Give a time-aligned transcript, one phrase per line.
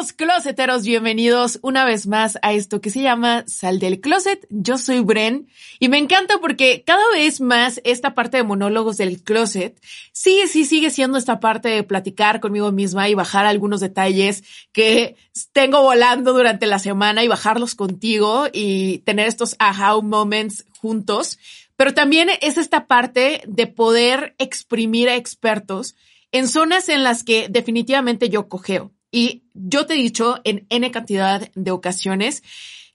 [0.00, 4.46] Closeteros, bienvenidos una vez más a esto que se llama Sal del Closet.
[4.48, 9.22] Yo soy Bren y me encanta porque cada vez más esta parte de monólogos del
[9.22, 9.78] closet
[10.12, 15.16] sí, sí sigue siendo esta parte de platicar conmigo misma y bajar algunos detalles que
[15.52, 21.38] tengo volando durante la semana y bajarlos contigo y tener estos aha moments juntos.
[21.76, 25.94] Pero también es esta parte de poder exprimir a expertos
[26.32, 28.92] en zonas en las que definitivamente yo cogeo.
[29.10, 32.42] Y yo te he dicho en N cantidad de ocasiones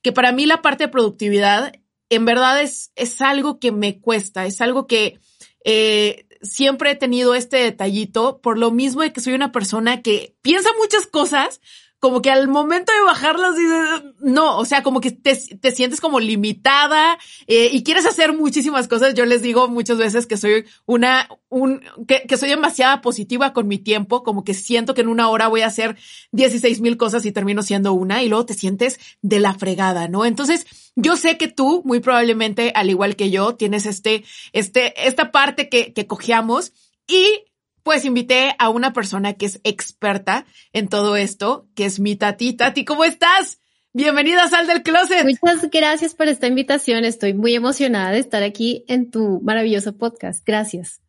[0.01, 1.73] que para mí la parte de productividad
[2.09, 5.19] en verdad es, es algo que me cuesta, es algo que
[5.63, 10.35] eh, siempre he tenido este detallito por lo mismo de que soy una persona que
[10.41, 11.61] piensa muchas cosas,
[12.05, 15.99] como que al momento de bajarlas dices, no, o sea, como que te, te sientes
[15.99, 17.17] como limitada
[17.47, 19.15] eh, y quieres hacer muchísimas cosas.
[19.15, 23.67] Yo les digo muchas veces que soy una, un, que, que soy demasiada positiva con
[23.67, 25.97] mi tiempo, como que siento que en una hora voy a hacer
[26.31, 30.25] 16 mil cosas y termino siendo una y luego te sientes de la fregada, ¿no?
[30.25, 35.31] Entonces, yo sé que tú, muy probablemente, al igual que yo, tienes este, este, esta
[35.31, 36.71] parte que, que cojeamos
[37.07, 37.45] y
[37.85, 42.53] pues invité a una persona que es experta en todo esto, que es mi tati.
[42.53, 43.59] Tati, ¿cómo estás?
[43.93, 45.23] Bienvenida a Sal del Closet.
[45.23, 47.05] Muchas gracias por esta invitación.
[47.05, 50.43] Estoy muy emocionada de estar aquí en tu maravilloso podcast.
[50.43, 50.99] Gracias.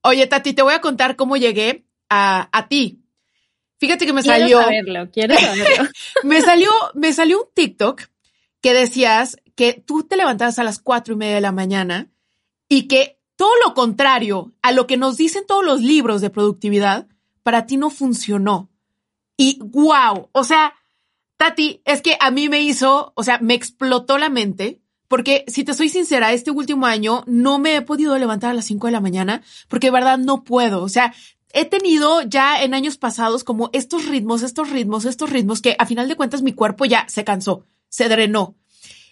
[0.00, 3.04] Oye, Tati, te voy a contar cómo llegué a, a ti.
[3.76, 4.62] Fíjate que me quiero salió.
[4.62, 5.90] Saberlo, quiero saberlo.
[6.24, 8.04] me salió, me salió un TikTok
[8.62, 12.10] que decías que tú te levantabas a las cuatro y media de la mañana
[12.70, 17.08] y que todo lo contrario a lo que nos dicen todos los libros de productividad,
[17.42, 18.70] para ti no funcionó.
[19.36, 20.74] Y wow, o sea,
[21.38, 25.64] Tati, es que a mí me hizo, o sea, me explotó la mente, porque si
[25.64, 28.92] te soy sincera, este último año no me he podido levantar a las 5 de
[28.92, 30.80] la mañana, porque de verdad no puedo.
[30.80, 31.12] O sea,
[31.52, 35.86] he tenido ya en años pasados como estos ritmos, estos ritmos, estos ritmos que a
[35.86, 38.54] final de cuentas mi cuerpo ya se cansó, se drenó.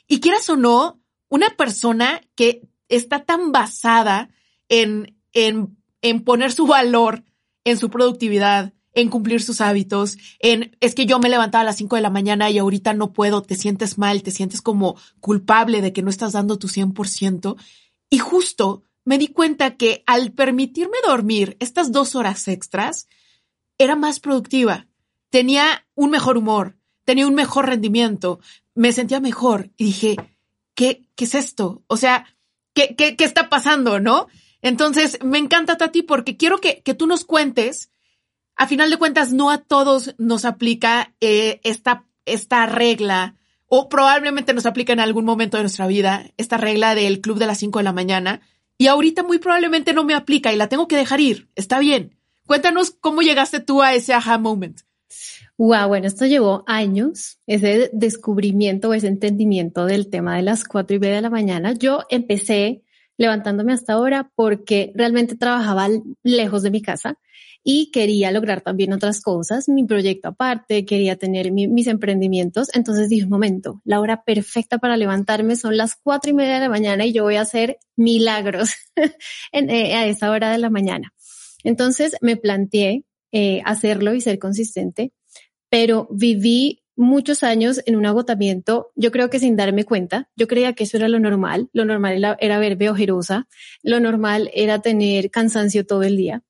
[0.06, 4.28] Y quieras o no, una persona que está tan basada
[4.68, 7.24] en, en, en poner su valor
[7.64, 11.76] en su productividad, en cumplir sus hábitos, en es que yo me levantaba a las
[11.76, 15.80] 5 de la mañana y ahorita no puedo, te sientes mal, te sientes como culpable
[15.80, 17.56] de que no estás dando tu 100%.
[18.08, 23.08] Y justo me di cuenta que al permitirme dormir estas dos horas extras,
[23.78, 24.88] era más productiva,
[25.30, 28.40] tenía un mejor humor, tenía un mejor rendimiento,
[28.74, 30.16] me sentía mejor y dije,
[30.74, 31.82] ¿qué, qué es esto?
[31.86, 32.26] O sea,
[32.75, 34.28] ¿qué, qué, qué está pasando, no?
[34.62, 37.91] Entonces, me encanta, Tati, porque quiero que, que tú nos cuentes,
[38.56, 43.36] a final de cuentas, no a todos nos aplica eh, esta, esta regla,
[43.66, 47.47] o probablemente nos aplica en algún momento de nuestra vida, esta regla del club de
[47.47, 48.41] las 5 de la mañana,
[48.76, 51.48] y ahorita muy probablemente no me aplica y la tengo que dejar ir.
[51.54, 52.16] Está bien.
[52.47, 54.80] Cuéntanos cómo llegaste tú a ese aha moment.
[55.60, 60.98] Wow, bueno, esto llevó años, ese descubrimiento, ese entendimiento del tema de las cuatro y
[60.98, 61.75] media de la mañana.
[61.75, 62.82] Yo empecé
[63.19, 65.88] levantándome hasta ahora porque realmente trabajaba
[66.22, 67.19] lejos de mi casa
[67.62, 72.71] y quería lograr también otras cosas, mi proyecto aparte, quería tener mis emprendimientos.
[72.72, 76.60] Entonces dije, un momento, la hora perfecta para levantarme son las cuatro y media de
[76.60, 78.77] la mañana y yo voy a hacer milagros
[79.53, 81.12] eh, a esa hora de la mañana.
[81.65, 85.12] Entonces me planteé eh, hacerlo y ser consistente,
[85.70, 90.75] pero viví muchos años en un agotamiento, yo creo que sin darme cuenta, yo creía
[90.75, 93.48] que eso era lo normal, lo normal era, verme ojerosa,
[93.82, 96.42] lo normal era tener cansancio todo el día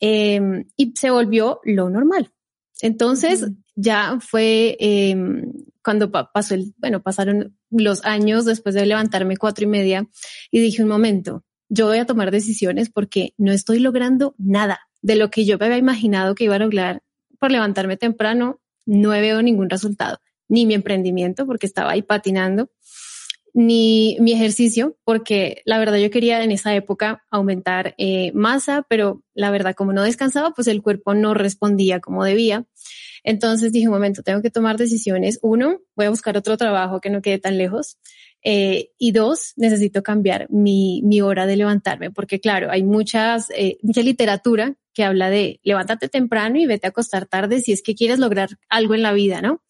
[0.00, 2.32] em, y se volvió lo normal.
[2.80, 3.46] Entonces
[3.76, 5.52] ya fue em,
[5.84, 10.08] cuando pasó el, bueno, pasaron los años después de levantarme cuatro y media
[10.50, 15.16] y dije un momento, yo voy a tomar decisiones porque no estoy logrando nada de
[15.16, 17.02] lo que yo me había imaginado que iba a lograr
[17.38, 20.18] por levantarme temprano no veo ningún resultado,
[20.48, 22.70] ni mi emprendimiento porque estaba ahí patinando,
[23.54, 29.22] ni mi ejercicio, porque la verdad yo quería en esa época aumentar eh, masa, pero
[29.34, 32.66] la verdad como no descansaba, pues el cuerpo no respondía como debía.
[33.24, 35.38] Entonces dije, un momento, tengo que tomar decisiones.
[35.42, 37.98] Uno, voy a buscar otro trabajo que no quede tan lejos.
[38.44, 43.78] Eh, y dos, necesito cambiar mi, mi hora de levantarme, porque claro, hay muchas, eh,
[43.82, 47.94] mucha literatura que habla de levántate temprano y vete a acostar tarde si es que
[47.94, 49.62] quieres lograr algo en la vida, ¿no?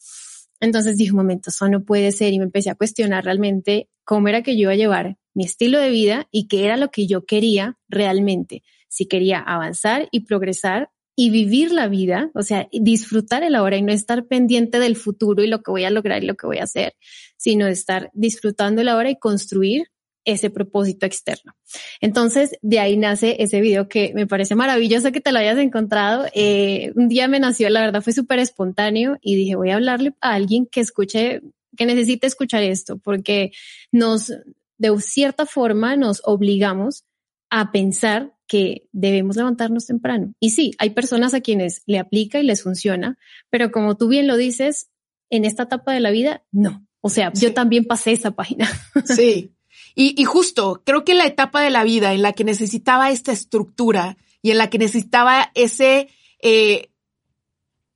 [0.60, 4.28] Entonces dije, un momento, eso no puede ser y me empecé a cuestionar realmente cómo
[4.28, 7.06] era que yo iba a llevar mi estilo de vida y qué era lo que
[7.06, 13.42] yo quería realmente, si quería avanzar y progresar y vivir la vida, o sea, disfrutar
[13.42, 16.26] el ahora y no estar pendiente del futuro y lo que voy a lograr y
[16.26, 16.94] lo que voy a hacer,
[17.36, 19.88] sino estar disfrutando el ahora y construir
[20.24, 21.54] ese propósito externo.
[22.00, 26.26] Entonces, de ahí nace ese video que me parece maravilloso que te lo hayas encontrado.
[26.34, 30.14] Eh, un día me nació, la verdad fue súper espontáneo y dije, voy a hablarle
[30.20, 31.42] a alguien que escuche,
[31.76, 33.50] que necesite escuchar esto, porque
[33.90, 34.32] nos,
[34.78, 37.04] de cierta forma, nos obligamos
[37.50, 40.34] a pensar que debemos levantarnos temprano.
[40.38, 43.16] Y sí, hay personas a quienes le aplica y les funciona,
[43.48, 44.90] pero como tú bien lo dices,
[45.30, 46.86] en esta etapa de la vida, no.
[47.00, 48.68] O sea, yo también pasé esa página.
[49.06, 49.54] Sí.
[49.94, 54.18] Y, justo, creo que la etapa de la vida en la que necesitaba esta estructura
[54.42, 56.10] y en la que necesitaba ese,
[56.42, 56.90] eh,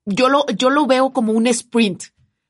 [0.06, 2.04] yo lo, yo lo veo como un sprint,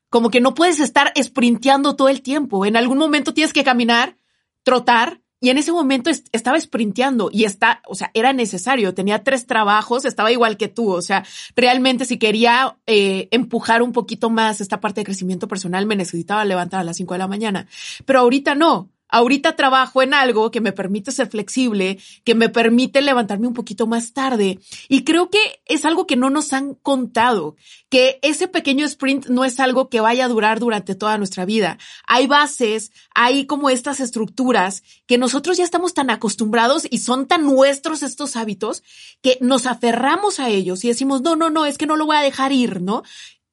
[0.09, 2.65] como que no puedes estar sprinteando todo el tiempo.
[2.65, 4.15] En algún momento tienes que caminar,
[4.63, 8.95] trotar, y en ese momento estaba sprinteando y está, o sea, era necesario.
[8.95, 10.91] Tenía tres trabajos, estaba igual que tú.
[10.91, 11.23] O sea,
[11.55, 16.43] realmente si quería eh, empujar un poquito más esta parte de crecimiento personal, me necesitaba
[16.43, 17.67] levantar a las cinco de la mañana.
[18.05, 18.89] Pero ahorita no.
[19.09, 23.87] Ahorita trabajo en algo que me permite ser flexible, que me permite levantarme un poquito
[23.87, 24.59] más tarde.
[24.89, 27.55] Y creo que es algo que no nos han contado,
[27.89, 31.77] que ese pequeño sprint no es algo que vaya a durar durante toda nuestra vida.
[32.05, 37.45] Hay bases, hay como estas estructuras que nosotros ya estamos tan acostumbrados y son tan
[37.45, 38.83] nuestros estos hábitos
[39.21, 42.17] que nos aferramos a ellos y decimos, no, no, no, es que no lo voy
[42.17, 43.03] a dejar ir, ¿no?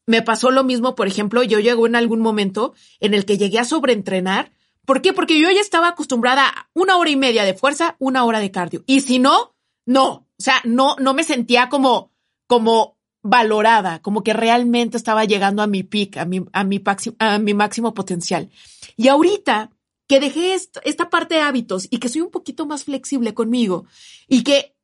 [0.06, 3.58] Me pasó lo mismo, por ejemplo, yo llegó en algún momento en el que llegué
[3.58, 4.52] a sobreentrenar
[4.84, 5.12] ¿Por qué?
[5.12, 8.50] Porque yo ya estaba acostumbrada a una hora y media de fuerza, una hora de
[8.50, 8.84] cardio.
[8.86, 9.54] Y si no,
[9.86, 10.26] no.
[10.38, 12.10] O sea, no, no me sentía como,
[12.46, 16.82] como valorada, como que realmente estaba llegando a mi peak, a mi, a mi,
[17.19, 18.50] a mi máximo potencial.
[18.96, 19.70] Y ahorita
[20.06, 23.87] que dejé esta parte de hábitos y que soy un poquito más flexible conmigo
[24.28, 24.75] y que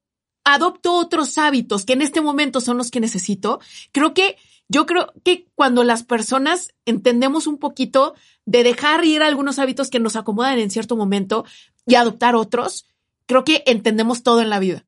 [0.44, 3.61] adopto otros hábitos que en este momento son los que necesito,
[3.93, 4.38] creo que
[4.70, 8.14] yo creo que cuando las personas entendemos un poquito
[8.46, 11.44] de dejar ir algunos hábitos que nos acomodan en cierto momento
[11.87, 12.87] y adoptar otros,
[13.26, 14.87] creo que entendemos todo en la vida.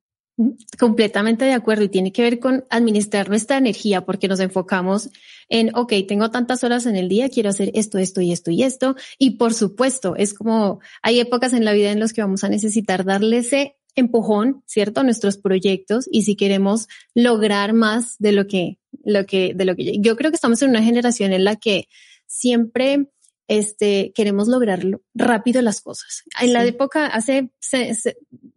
[0.79, 5.09] Completamente de acuerdo y tiene que ver con administrar nuestra energía porque nos enfocamos
[5.49, 8.63] en, ok, tengo tantas horas en el día, quiero hacer esto, esto y esto y
[8.63, 8.95] esto.
[9.19, 12.49] Y por supuesto, es como hay épocas en la vida en las que vamos a
[12.49, 15.01] necesitar darle ese empujón, ¿cierto?
[15.01, 19.75] A nuestros proyectos y si queremos lograr más de lo que, lo que, de lo
[19.75, 21.87] que yo creo que estamos en una generación en la que
[22.25, 23.09] siempre
[23.47, 24.83] este, queremos lograr
[25.13, 26.23] rápido las cosas.
[26.41, 27.51] En la época, hace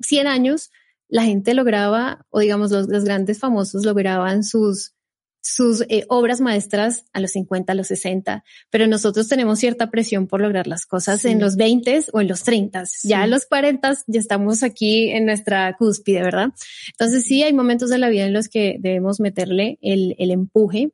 [0.00, 0.70] 100 años,
[1.08, 4.95] la gente lograba, o digamos los, los grandes famosos lograban sus
[5.46, 10.26] sus eh, obras maestras a los 50, a los 60, pero nosotros tenemos cierta presión
[10.26, 12.82] por lograr las cosas en los 20 o en los 30.
[13.04, 16.48] Ya a los 40 ya estamos aquí en nuestra cúspide, ¿verdad?
[16.90, 20.90] Entonces sí hay momentos de la vida en los que debemos meterle el, el empuje,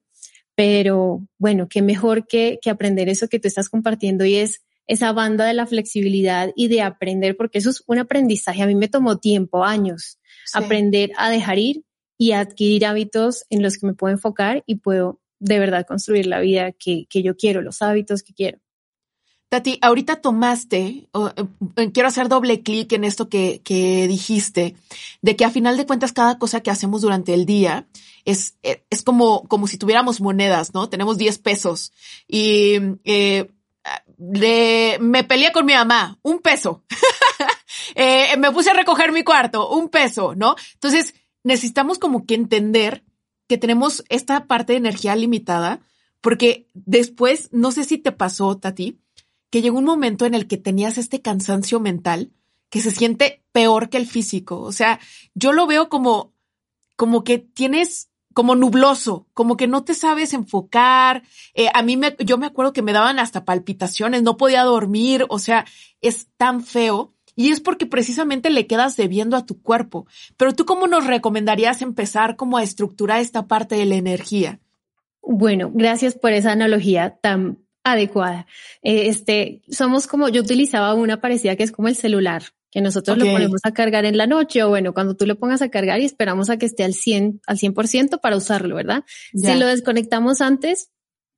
[0.55, 5.13] pero bueno, qué mejor que, que aprender eso que tú estás compartiendo y es esa
[5.13, 8.63] banda de la flexibilidad y de aprender, porque eso es un aprendizaje.
[8.63, 10.19] A mí me tomó tiempo, años,
[10.53, 11.85] aprender a dejar ir
[12.23, 16.39] y adquirir hábitos en los que me puedo enfocar y puedo de verdad construir la
[16.39, 18.61] vida que, yo quiero, los hábitos que quiero.
[19.49, 23.61] Tati, ahorita tomaste, eh, quiero hacer doble clic en esto que,
[24.07, 24.77] dijiste,
[25.21, 27.89] de que a final de cuentas cada cosa que hacemos durante el día
[28.25, 30.89] es, eh, es como, como si tuviéramos monedas, ¿no?
[30.89, 31.93] Tenemos 10 pesos
[32.29, 33.51] y eh,
[35.01, 36.85] me peleé con mi mamá, un peso.
[38.39, 40.55] me puse a recoger mi cuarto, un peso, ¿no?
[40.75, 43.05] Entonces, necesitamos como que entender
[43.49, 45.81] que tenemos esta parte de energía limitada,
[46.21, 49.01] porque después, no sé si te pasó, Tati,
[49.51, 52.33] que llegó un momento en el que tenías este cansancio mental
[52.71, 54.61] que se siente peor que el físico.
[54.61, 54.99] O sea,
[55.35, 56.33] yo lo veo como,
[56.97, 61.23] como que tienes como nubloso, como que no te sabes enfocar.
[61.53, 65.27] Eh, a mí me, yo me acuerdo que me daban hasta palpitaciones, no podía dormir,
[65.29, 65.67] o sea,
[66.01, 67.15] es tan feo.
[67.35, 70.07] Y es porque precisamente le quedas debiendo a tu cuerpo.
[70.37, 74.61] Pero tú cómo nos recomendarías empezar como a estructurar esta parte de la energía?
[75.23, 78.47] Bueno, gracias por esa analogía tan adecuada.
[78.83, 83.19] Eh, este, somos como, yo utilizaba una parecida que es como el celular, que nosotros
[83.19, 86.01] lo ponemos a cargar en la noche o bueno, cuando tú lo pongas a cargar
[86.01, 89.05] y esperamos a que esté al 100, al 100% para usarlo, ¿verdad?
[89.35, 90.91] Si lo desconectamos antes,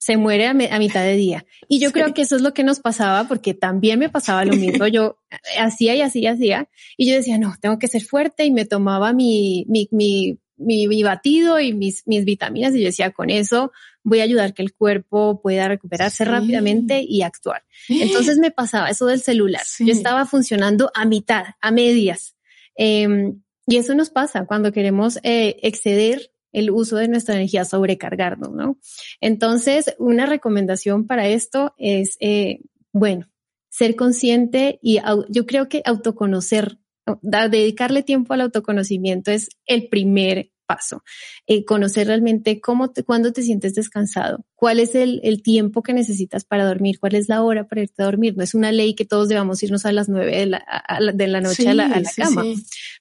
[0.05, 1.47] se muere a, mitad de día.
[1.67, 4.53] Y yo creo que eso es lo que nos pasaba, porque también me pasaba lo
[4.53, 4.87] mismo.
[4.87, 5.17] Yo
[5.59, 6.69] hacía y hacía y hacía.
[6.99, 11.03] Y yo decía, no, tengo que ser fuerte y me tomaba mi, mi, mi, mi,
[11.03, 12.75] batido y mis, mis vitaminas.
[12.75, 17.23] Y yo decía, con eso voy a ayudar que el cuerpo pueda recuperarse rápidamente y
[17.23, 17.65] actuar.
[17.89, 19.63] Entonces me pasaba eso del celular.
[19.79, 22.37] Yo estaba funcionando a mitad, a medias.
[22.77, 28.53] Em, y eso nos pasa cuando queremos eh, exceder el uso de nuestra energía sobrecargarnos,
[28.53, 28.79] ¿no?
[29.21, 32.61] Entonces, una recomendación para esto es, eh,
[32.93, 33.29] bueno,
[33.69, 36.79] ser consciente y yo creo que autoconocer,
[37.21, 41.03] dedicarle tiempo al autoconocimiento es el primer paso.
[41.47, 45.93] Eh, conocer realmente cómo, te, cuándo te sientes descansado, cuál es el, el, tiempo que
[45.93, 48.37] necesitas para dormir, cuál es la hora para irte a dormir.
[48.37, 50.65] No es una ley que todos debamos irnos a las nueve de la,
[51.13, 52.45] de la noche a la, a la cama,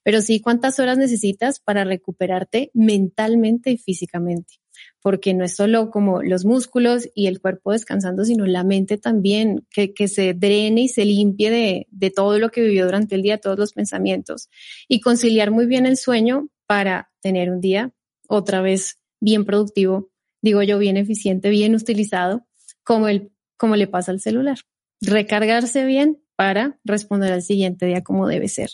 [0.04, 4.64] pero sí cuántas horas necesitas para recuperarte mentalmente y físicamente
[5.04, 9.68] porque no es solo como los músculos y el cuerpo descansando, sino la mente también,
[9.70, 13.22] que, que se drene y se limpie de, de, todo lo que vivió durante el
[13.22, 14.50] día, todos los pensamientos.
[14.88, 17.92] Y conciliar muy bien el sueño para tener un día
[18.28, 20.10] otra vez bien productivo,
[20.42, 22.48] digo yo, bien eficiente, bien utilizado,
[22.84, 24.58] como, el, como le pasa al celular.
[25.00, 28.72] Recargarse bien para responder al siguiente día como debe ser.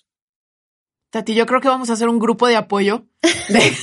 [1.10, 3.06] Tati, yo creo que vamos a hacer un grupo de apoyo
[3.50, 3.74] de,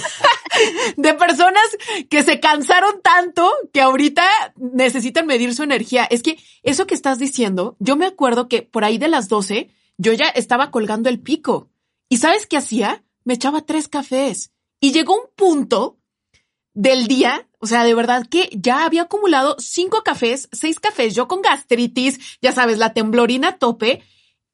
[0.96, 1.76] de personas
[2.08, 4.24] que se cansaron tanto que ahorita
[4.56, 6.04] necesitan medir su energía.
[6.08, 9.68] Es que eso que estás diciendo, yo me acuerdo que por ahí de las 12
[9.98, 11.68] yo ya estaba colgando el pico.
[12.08, 13.04] ¿Y sabes qué hacía?
[13.26, 15.98] Me echaba tres cafés y llegó un punto
[16.74, 21.26] del día, o sea, de verdad que ya había acumulado cinco cafés, seis cafés, yo
[21.26, 24.02] con gastritis, ya sabes, la temblorina a tope.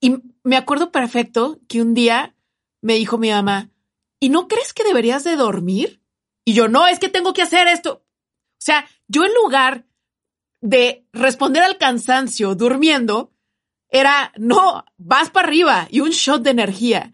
[0.01, 2.35] Y me acuerdo perfecto que un día
[2.81, 3.71] me dijo mi mamá,
[4.19, 6.01] ¿y no crees que deberías de dormir?
[6.45, 8.05] Y yo, no, es que tengo que hacer esto.
[8.05, 9.87] O sea, yo en lugar
[10.61, 13.33] de responder al cansancio durmiendo,
[13.91, 17.13] era, no, vas para arriba y un shot de energía.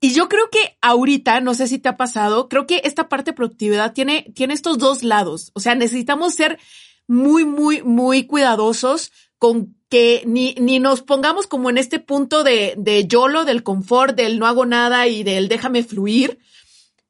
[0.00, 3.32] Y yo creo que ahorita, no sé si te ha pasado, creo que esta parte
[3.32, 5.52] de productividad tiene, tiene estos dos lados.
[5.54, 6.58] O sea, necesitamos ser
[7.06, 12.74] muy, muy, muy cuidadosos con que ni, ni nos pongamos como en este punto de,
[12.78, 16.38] de YOLO, del confort, del no hago nada y del déjame fluir,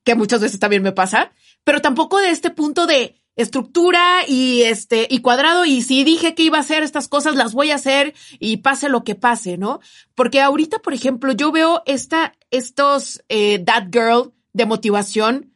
[0.02, 1.32] que muchas veces también me pasa,
[1.62, 6.42] pero tampoco de este punto de estructura y este y cuadrado y si dije que
[6.42, 9.80] iba a hacer estas cosas las voy a hacer y pase lo que pase, ¿no?
[10.14, 15.54] Porque ahorita, por ejemplo, yo veo esta estos eh, that girl de motivación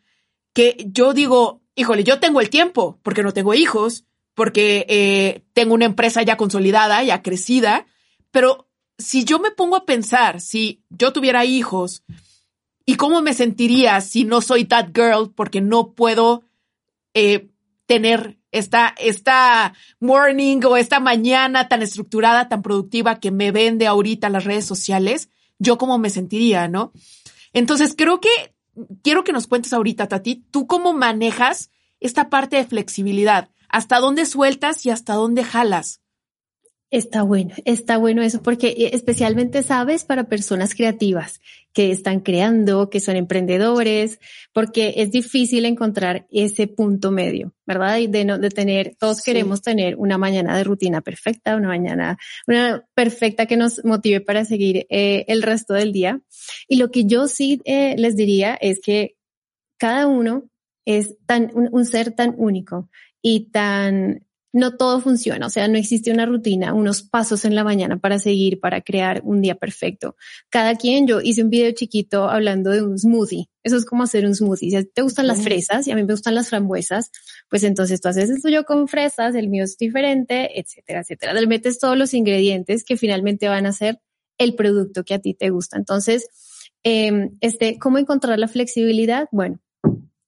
[0.54, 4.04] que yo digo, híjole, yo tengo el tiempo porque no tengo hijos,
[4.34, 7.86] porque eh, tengo una empresa ya consolidada, ya crecida,
[8.30, 12.04] pero si yo me pongo a pensar, si yo tuviera hijos
[12.86, 16.44] y cómo me sentiría si no soy that girl porque no puedo
[17.14, 17.48] eh,
[17.86, 24.28] tener esta, esta morning o esta mañana tan estructurada, tan productiva que me vende ahorita
[24.28, 26.92] las redes sociales, yo cómo me sentiría, ¿no?
[27.52, 28.54] Entonces creo que
[29.02, 34.26] quiero que nos cuentes ahorita, Tati, tú cómo manejas esta parte de flexibilidad, hasta dónde
[34.26, 36.00] sueltas y hasta dónde jalas.
[36.94, 41.40] Está bueno, está bueno eso porque eh, especialmente sabes para personas creativas
[41.72, 44.20] que están creando, que son emprendedores,
[44.52, 47.98] porque es difícil encontrar ese punto medio, ¿verdad?
[47.98, 52.16] Y de no, de tener, todos queremos tener una mañana de rutina perfecta, una mañana,
[52.46, 56.20] una perfecta que nos motive para seguir eh, el resto del día.
[56.68, 59.16] Y lo que yo sí eh, les diría es que
[59.78, 60.44] cada uno
[60.84, 62.88] es tan, un ser tan único
[63.20, 64.24] y tan
[64.54, 68.20] no todo funciona, o sea, no existe una rutina, unos pasos en la mañana para
[68.20, 70.14] seguir, para crear un día perfecto.
[70.48, 73.48] Cada quien, yo hice un video chiquito hablando de un smoothie.
[73.64, 74.70] Eso es como hacer un smoothie.
[74.70, 77.10] Si te gustan las fresas y a mí me gustan las frambuesas,
[77.50, 81.32] pues entonces tú haces el tuyo con fresas, el mío es diferente, etcétera, etcétera.
[81.32, 83.98] Le metes todos los ingredientes que finalmente van a ser
[84.38, 85.78] el producto que a ti te gusta.
[85.78, 86.28] Entonces,
[86.84, 89.26] eh, este, ¿cómo encontrar la flexibilidad?
[89.32, 89.58] Bueno,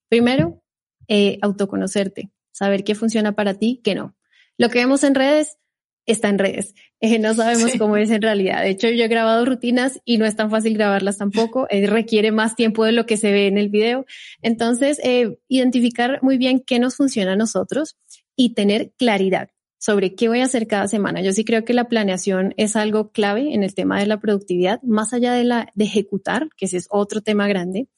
[0.09, 0.65] primero,
[1.07, 4.17] eh, autoconocerte saber qué funciona para ti, qué no.
[4.57, 5.59] Lo que vemos en redes
[6.07, 6.75] está en redes.
[7.01, 8.63] Eh, no sabemos cómo es en realidad.
[8.63, 11.67] De hecho, yo he grabado rutinas y no es tan fácil grabarlas tampoco.
[11.77, 14.07] Eh, requiere más tiempo de lo que se ve en el video.
[14.41, 17.97] Entonces, eh, identificar muy bien qué nos funciona a nosotros
[18.37, 21.21] y tener claridad sobre qué voy a hacer cada semana.
[21.23, 24.81] Yo sí creo que la planeación es algo clave en el tema de la productividad,
[24.83, 27.89] más allá de la de ejecutar, que ese es otro tema grande,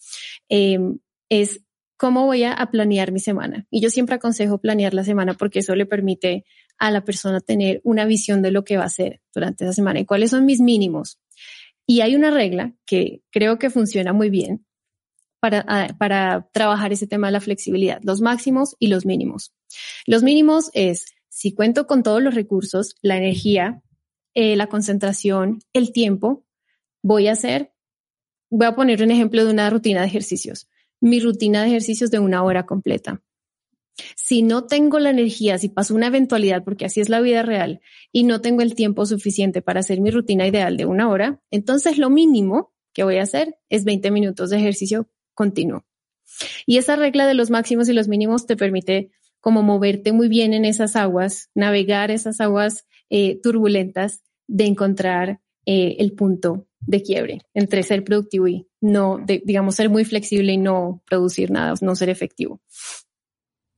[0.48, 1.60] es
[1.98, 3.66] ¿cómo voy a, planear mi semana?
[3.70, 6.46] Y yo siempre aconsejo planear la semana porque eso le permite
[6.78, 10.00] a la persona tener una visión de lo que va a hacer durante esa semana
[10.00, 11.18] y cuáles son mis mínimos.
[11.86, 14.64] Y hay una regla que creo que funciona muy bien
[15.40, 19.52] para, ah, para trabajar ese tema de la flexibilidad, los máximos y los mínimos.
[20.06, 23.82] Los mínimos es, si cuento con todos los recursos, la energía,
[24.34, 26.44] eh, la concentración, el tiempo,
[27.02, 27.72] voy a hacer,
[28.50, 30.68] voy a poner un ejemplo de una rutina de ejercicios
[31.00, 33.22] mi rutina de ejercicios de una hora completa.
[34.16, 37.80] Si no tengo la energía, si paso una eventualidad, porque así es la vida real,
[38.12, 41.98] y no tengo el tiempo suficiente para hacer mi rutina ideal de una hora, entonces
[41.98, 45.84] lo mínimo que voy a hacer es 20 minutos de ejercicio continuo.
[46.66, 50.52] Y esa regla de los máximos y los mínimos te permite como moverte muy bien
[50.52, 57.42] en esas aguas, navegar esas aguas eh, turbulentas de encontrar eh, el punto de quiebre
[57.54, 62.08] entre ser productivo y no, digamos, ser muy flexible y no producir nada, no ser
[62.08, 62.60] efectivo.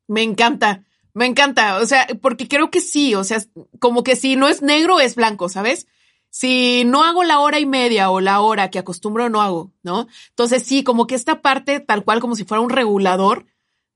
[0.06, 3.38] Me encanta, me encanta, o sea, porque creo que sí, o sea,
[3.78, 5.86] como que si no es negro es blanco, ¿sabes?
[6.28, 10.06] Si no hago la hora y media o la hora que acostumbro, no hago, ¿no?
[10.28, 13.46] Entonces sí, como que esta parte, tal cual como si fuera un regulador,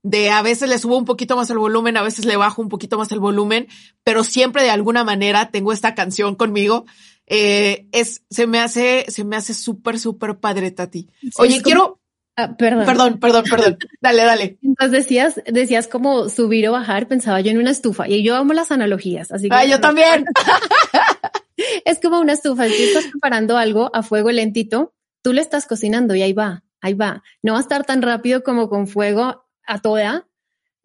[0.05, 2.69] de a veces le subo un poquito más el volumen, a veces le bajo un
[2.69, 3.69] poquito más el volumen,
[4.05, 6.85] pero siempre de alguna manera tengo esta canción conmigo.
[7.26, 11.09] Eh, es, se me hace, se me hace súper, súper padre, Tati.
[11.38, 12.00] Oye, quiero,
[12.37, 12.85] Ah, perdón.
[12.85, 13.78] Perdón, perdón, perdón.
[14.00, 14.59] Dale, dale.
[14.61, 18.52] Entonces decías, decías como subir o bajar, pensaba yo en una estufa y yo amo
[18.52, 19.54] las analogías, así que.
[19.54, 20.25] Ah, yo también.
[21.85, 22.69] es como una estufa.
[22.69, 26.95] Si estás preparando algo a fuego lentito, tú le estás cocinando y ahí va, ahí
[26.95, 27.23] va.
[27.43, 30.26] No va a estar tan rápido como con fuego a toda,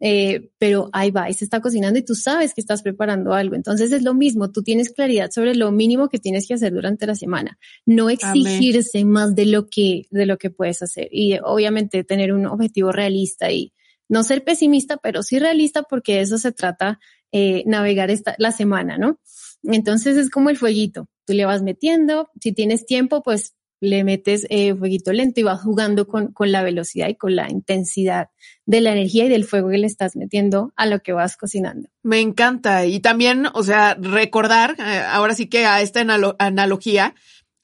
[0.00, 3.54] eh, pero ahí va, y se está cocinando y tú sabes que estás preparando algo.
[3.54, 7.06] Entonces es lo mismo, tú tienes claridad sobre lo mínimo que tienes que hacer durante
[7.06, 12.02] la semana, no exigirse más de lo que, de lo que puedes hacer y obviamente
[12.02, 13.72] tener un objetivo realista y
[14.08, 16.98] no ser pesimista, pero sí realista porque de eso se trata
[17.30, 19.20] eh, navegar esta, la semana, ¿no?
[19.62, 24.46] Entonces es como el fueguito, tú le vas metiendo, si tienes tiempo, pues le metes
[24.50, 28.28] eh, fueguito lento y vas jugando con, con, la velocidad y con la intensidad
[28.66, 31.88] de la energía y del fuego que le estás metiendo a lo que vas cocinando.
[32.02, 32.84] Me encanta.
[32.84, 36.00] Y también, o sea, recordar, eh, ahora sí que a esta
[36.38, 37.14] analogía,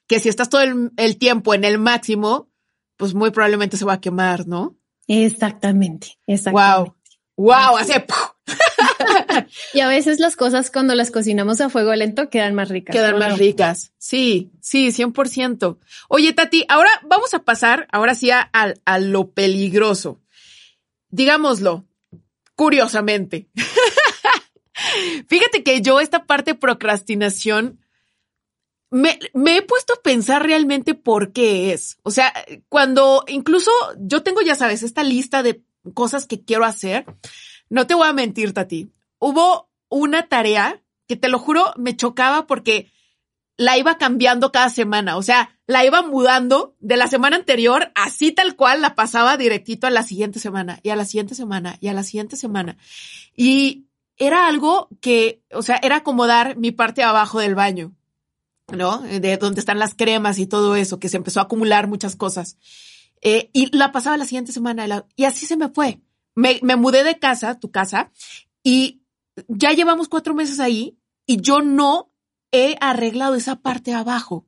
[0.06, 2.48] que si estás todo el, el, tiempo en el máximo,
[2.96, 4.76] pues muy probablemente se va a quemar, ¿no?
[5.06, 6.92] Exactamente, exactamente.
[7.36, 8.04] Wow, wow, hace...
[9.74, 12.94] y a veces las cosas cuando las cocinamos a fuego lento quedan más ricas.
[12.94, 13.92] Quedan más ricas.
[13.98, 15.78] Sí, sí, 100%.
[16.08, 20.20] Oye, Tati, ahora vamos a pasar, ahora sí, a, a lo peligroso.
[21.08, 21.86] Digámoslo,
[22.54, 23.48] curiosamente.
[25.28, 27.80] Fíjate que yo esta parte de procrastinación
[28.90, 31.98] me, me, he puesto a pensar realmente por qué es.
[32.02, 32.32] O sea,
[32.68, 35.62] cuando incluso yo tengo, ya sabes, esta lista de
[35.94, 37.04] cosas que quiero hacer
[37.68, 38.90] no te voy a mentir, Tati.
[39.18, 42.90] Hubo una tarea que te lo juro me chocaba porque
[43.56, 45.16] la iba cambiando cada semana.
[45.16, 49.86] O sea, la iba mudando de la semana anterior, así tal cual la pasaba directito
[49.86, 52.76] a la siguiente semana y a la siguiente semana y a la siguiente semana.
[53.34, 53.86] Y
[54.18, 57.92] era algo que, o sea, era acomodar mi parte abajo del baño,
[58.72, 58.98] ¿no?
[58.98, 62.58] De donde están las cremas y todo eso, que se empezó a acumular muchas cosas.
[63.22, 66.00] Eh, y la pasaba la siguiente semana y así se me fue
[66.36, 68.12] me, me mudé de casa, tu casa,
[68.62, 69.00] y
[69.48, 72.12] ya llevamos cuatro meses ahí y yo no
[72.52, 74.46] he arreglado esa parte abajo.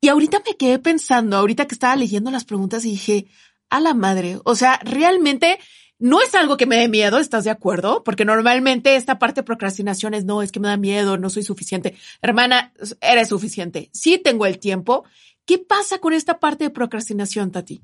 [0.00, 3.26] Y ahorita me quedé pensando, ahorita que estaba leyendo las preguntas y dije,
[3.68, 5.58] a la madre, o sea, realmente
[5.98, 8.02] no es algo que me dé miedo, ¿estás de acuerdo?
[8.02, 11.42] Porque normalmente esta parte de procrastinación es, no, es que me da miedo, no soy
[11.42, 11.94] suficiente.
[12.22, 13.90] Hermana, eres suficiente.
[13.92, 15.04] Sí tengo el tiempo.
[15.44, 17.82] ¿Qué pasa con esta parte de procrastinación, Tati?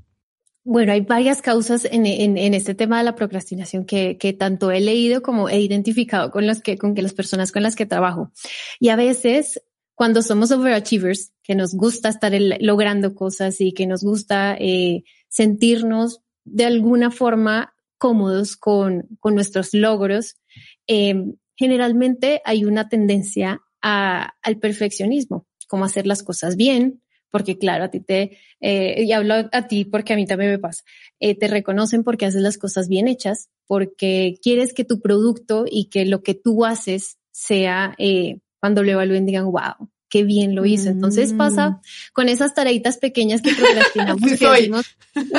[0.68, 5.48] Bueno, hay varias causas en, este tema de la procrastinación que, tanto he leído como
[5.48, 8.32] he identificado con las que, con que las personas con las que trabajo.
[8.80, 9.62] Y a veces,
[9.94, 16.22] cuando somos overachievers, que nos gusta estar logrando cosas y que nos gusta eh, sentirnos
[16.44, 20.34] de alguna forma cómodos con, nuestros logros,
[20.88, 27.90] eh, generalmente hay una tendencia al perfeccionismo, como hacer las cosas bien, porque claro, a
[27.90, 30.82] ti te, eh, y hablo a ti porque a mí también me pasa,
[31.20, 35.88] eh, te reconocen porque haces las cosas bien hechas, porque quieres que tu producto y
[35.88, 40.64] que lo que tú haces sea, eh, cuando lo evalúen digan, wow, qué bien lo
[40.64, 40.88] hizo.
[40.88, 41.80] Entonces pasa mm.
[42.12, 44.86] con esas tareitas pequeñas que procrastinamos que decimos,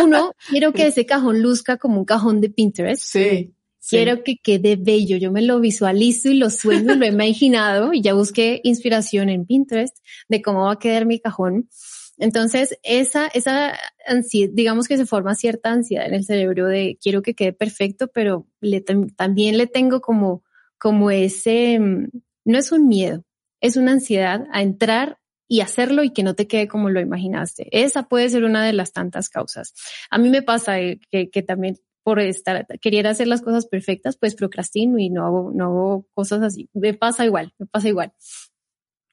[0.01, 3.03] uno, quiero que ese cajón luzca como un cajón de Pinterest.
[3.03, 3.53] Sí.
[3.89, 5.17] Quiero que quede bello.
[5.17, 9.29] Yo me lo visualizo y lo sueño y lo he imaginado y ya busqué inspiración
[9.29, 9.97] en Pinterest
[10.27, 11.69] de cómo va a quedar mi cajón.
[12.17, 17.21] Entonces, esa, esa ansiedad, digamos que se forma cierta ansiedad en el cerebro de quiero
[17.21, 20.43] que quede perfecto, pero le, también le tengo como,
[20.79, 22.09] como ese, mm,
[22.45, 23.23] no es un miedo,
[23.61, 27.67] es una ansiedad a entrar y hacerlo y que no te quede como lo imaginaste.
[27.71, 29.73] Esa puede ser una de las tantas causas.
[30.09, 34.15] A mí me pasa eh, que, que también por estar, querer hacer las cosas perfectas,
[34.15, 36.69] pues procrastino y no hago, no hago cosas así.
[36.73, 38.13] Me pasa igual, me pasa igual.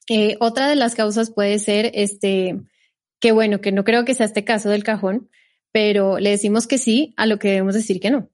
[0.07, 2.57] Eh, otra de las causas puede ser, este,
[3.19, 5.29] que bueno, que no creo que sea este caso del cajón,
[5.73, 8.29] pero le decimos que sí a lo que debemos decir que no.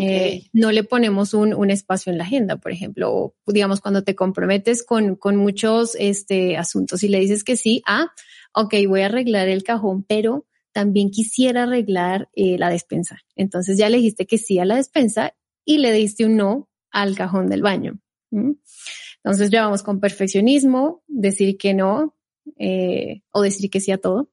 [0.00, 4.02] Eh, no le ponemos un, un, espacio en la agenda, por ejemplo, o digamos cuando
[4.02, 8.10] te comprometes con, con muchos este, asuntos y le dices que sí, ah,
[8.52, 13.18] ok, voy a arreglar el cajón, pero también quisiera arreglar eh, la despensa.
[13.36, 17.16] Entonces ya le dijiste que sí a la despensa y le diste un no al
[17.16, 17.98] cajón del baño.
[18.30, 22.16] Entonces ya vamos con perfeccionismo, decir que no
[22.58, 24.30] eh, o decir que sí a todo.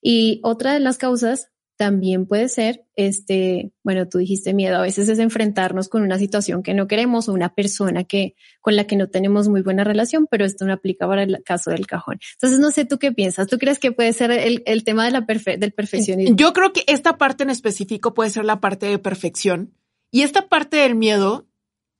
[0.00, 5.08] Y otra de las causas también puede ser, este, bueno, tú dijiste miedo, a veces
[5.08, 8.96] es enfrentarnos con una situación que no queremos o una persona que, con la que
[8.96, 12.18] no tenemos muy buena relación, pero esto no aplica para el caso del cajón.
[12.34, 13.46] Entonces, no sé, ¿tú qué piensas?
[13.46, 16.36] ¿Tú crees que puede ser el, el tema de la del perfeccionismo?
[16.36, 19.74] Yo creo que esta parte en específico puede ser la parte de perfección
[20.10, 21.46] y esta parte del miedo,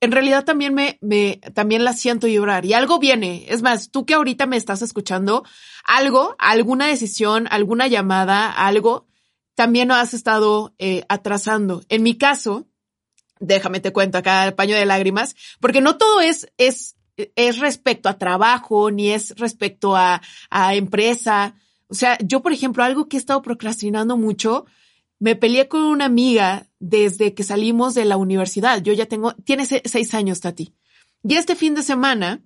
[0.01, 3.45] en realidad también me, me, también la siento llorar y algo viene.
[3.49, 5.45] Es más, tú que ahorita me estás escuchando,
[5.85, 9.07] algo, alguna decisión, alguna llamada, algo,
[9.57, 11.83] también has estado eh, atrasando.
[11.89, 12.69] En mi caso,
[13.41, 18.09] déjame te cuento acá el paño de lágrimas, porque no todo es, es, es respecto
[18.09, 21.57] a trabajo, ni es respecto a, a empresa.
[21.89, 24.67] O sea, yo, por ejemplo, algo que he estado procrastinando mucho,
[25.19, 28.83] me peleé con una amiga desde que salimos de la universidad.
[28.83, 30.75] Yo ya tengo, tiene seis años, Tati.
[31.23, 32.43] Y este fin de semana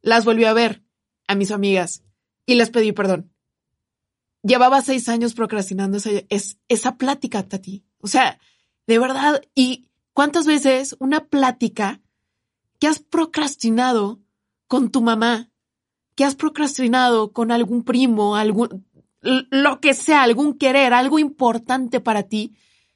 [0.00, 0.84] las volví a ver
[1.26, 2.04] a mis amigas
[2.46, 3.32] y les pedí perdón
[4.46, 7.84] llevaba seis años procrastinando esa, es, esa plática, Tati.
[8.00, 8.38] O sea,
[8.86, 12.00] de verdad, ¿y cuántas veces una plática
[12.78, 14.20] que has procrastinado
[14.68, 15.50] con tu mamá,
[16.14, 18.86] que has procrastinado con algún primo, algún,
[19.20, 22.54] lo que sea, algún querer, algo importante para ti,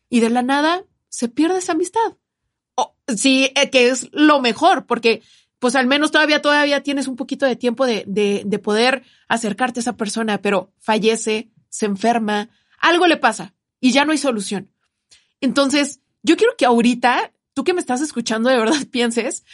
[0.08, 2.16] y de la nada se pierde esa amistad?
[3.08, 5.22] Sí, eh, que es lo mejor, porque
[5.60, 9.78] pues al menos todavía, todavía tienes un poquito de tiempo de, de, de poder acercarte
[9.78, 12.48] a esa persona, pero fallece, se enferma,
[12.80, 14.72] algo le pasa y ya no hay solución.
[15.40, 19.44] Entonces, yo quiero que ahorita, tú que me estás escuchando, de verdad pienses,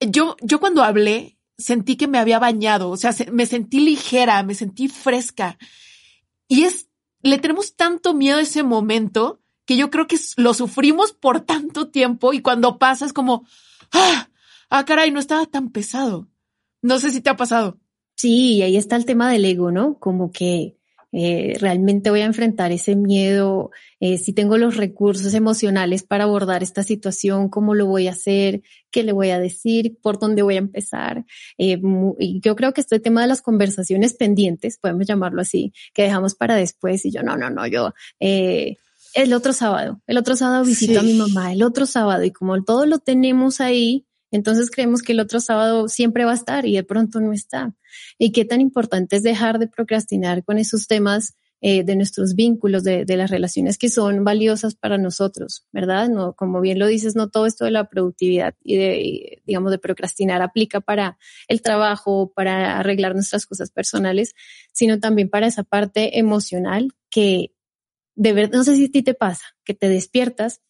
[0.00, 4.54] yo, yo cuando hablé, sentí que me había bañado, o sea, me sentí ligera, me
[4.54, 5.58] sentí fresca.
[6.48, 6.88] Y es,
[7.22, 11.88] le tenemos tanto miedo a ese momento que yo creo que lo sufrimos por tanto
[11.88, 13.46] tiempo y cuando pasa es como,
[13.92, 14.28] ah,
[14.70, 16.28] ah, caray, no estaba tan pesado.
[16.82, 17.78] No sé si te ha pasado.
[18.14, 19.98] Sí, ahí está el tema del ego, ¿no?
[19.98, 20.76] Como que
[21.12, 26.62] eh, realmente voy a enfrentar ese miedo, eh, si tengo los recursos emocionales para abordar
[26.62, 30.56] esta situación, cómo lo voy a hacer, qué le voy a decir, por dónde voy
[30.56, 31.24] a empezar.
[31.58, 31.80] Eh,
[32.18, 36.34] y yo creo que este tema de las conversaciones pendientes, podemos llamarlo así, que dejamos
[36.34, 38.76] para después y yo, no, no, no, yo, eh,
[39.14, 42.62] el otro sábado, el otro sábado visito a mi mamá, el otro sábado y como
[42.62, 46.74] todo lo tenemos ahí, entonces creemos que el otro sábado siempre va a estar y
[46.74, 47.74] de pronto no está.
[48.18, 52.84] Y qué tan importante es dejar de procrastinar con esos temas eh, de nuestros vínculos,
[52.84, 56.08] de, las relaciones que son valiosas para nosotros, ¿verdad?
[56.10, 59.78] No, como bien lo dices, no todo esto de la productividad y de, digamos, de
[59.78, 61.16] procrastinar aplica para
[61.48, 64.34] el trabajo, para arreglar nuestras cosas personales,
[64.72, 67.52] sino también para esa parte emocional que
[68.16, 70.62] de verdad, no sé si a ti te pasa, que te despiertas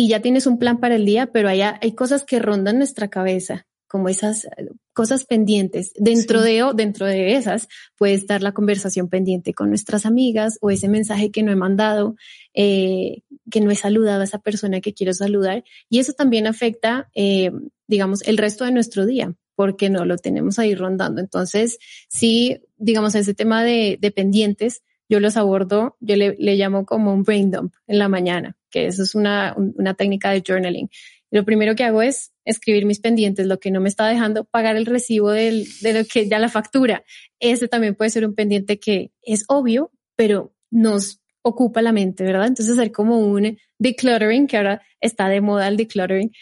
[0.00, 3.08] y ya tienes un plan para el día, pero hay, hay cosas que rondan nuestra
[3.08, 5.92] cabeza, como esas eh, cosas pendientes.
[5.94, 10.88] Dentro de dentro de esas puede estar la conversación pendiente con nuestras amigas o ese
[10.88, 12.16] mensaje que no he mandado,
[12.54, 15.64] eh, que no he saludado a esa persona que quiero saludar.
[15.90, 17.50] Y eso también afecta, eh,
[17.86, 21.20] digamos, el resto de nuestro día porque no lo tenemos ahí rondando.
[21.20, 21.76] Entonces,
[22.08, 27.12] sí, digamos, ese tema de, de pendientes, yo los abordo, yo le, le llamo como
[27.12, 30.88] un brain dump en la mañana que eso es una, una técnica de journaling.
[31.30, 34.76] lo primero que hago es escribir mis pendientes, lo que no me está dejando pagar
[34.76, 37.04] el recibo del, de lo que ya la factura.
[37.38, 42.48] Ese también puede ser un pendiente que es obvio, pero nos ocupa la mente, ¿verdad?
[42.48, 46.32] Entonces hacer como un decluttering, que ahora está de moda el decluttering,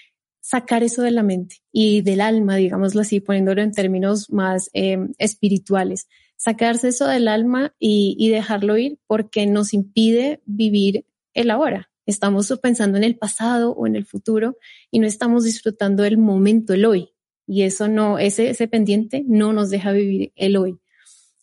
[0.41, 4.99] sacar eso de la mente y del alma, digámoslo así, poniéndolo en términos más eh,
[5.19, 6.09] espirituales.
[6.37, 11.88] Sacarse eso del alma y, y dejarlo ir porque nos impide vivir el ahora.
[12.09, 14.57] Estamos pensando en el pasado o en el futuro
[14.91, 17.11] y no estamos disfrutando del momento, el hoy.
[17.47, 20.79] Y eso no, ese, ese pendiente no nos deja vivir el hoy.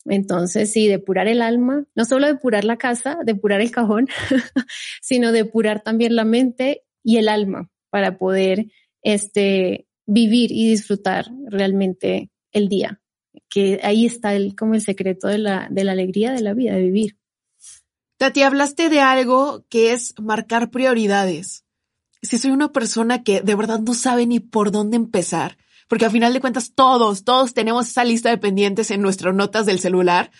[0.06, 4.08] Entonces, sí, depurar el alma, no solo depurar la casa, depurar el cajón,
[5.02, 8.66] sino depurar también la mente y el alma para poder
[9.02, 13.00] este, vivir y disfrutar realmente el día.
[13.48, 16.74] Que ahí está el, como el secreto de la, de la alegría de la vida,
[16.74, 17.16] de vivir.
[18.18, 21.64] Tati, hablaste de algo que es marcar prioridades.
[22.22, 26.10] Si soy una persona que de verdad no sabe ni por dónde empezar, porque al
[26.10, 30.30] final de cuentas todos, todos tenemos esa lista de pendientes en nuestras notas del celular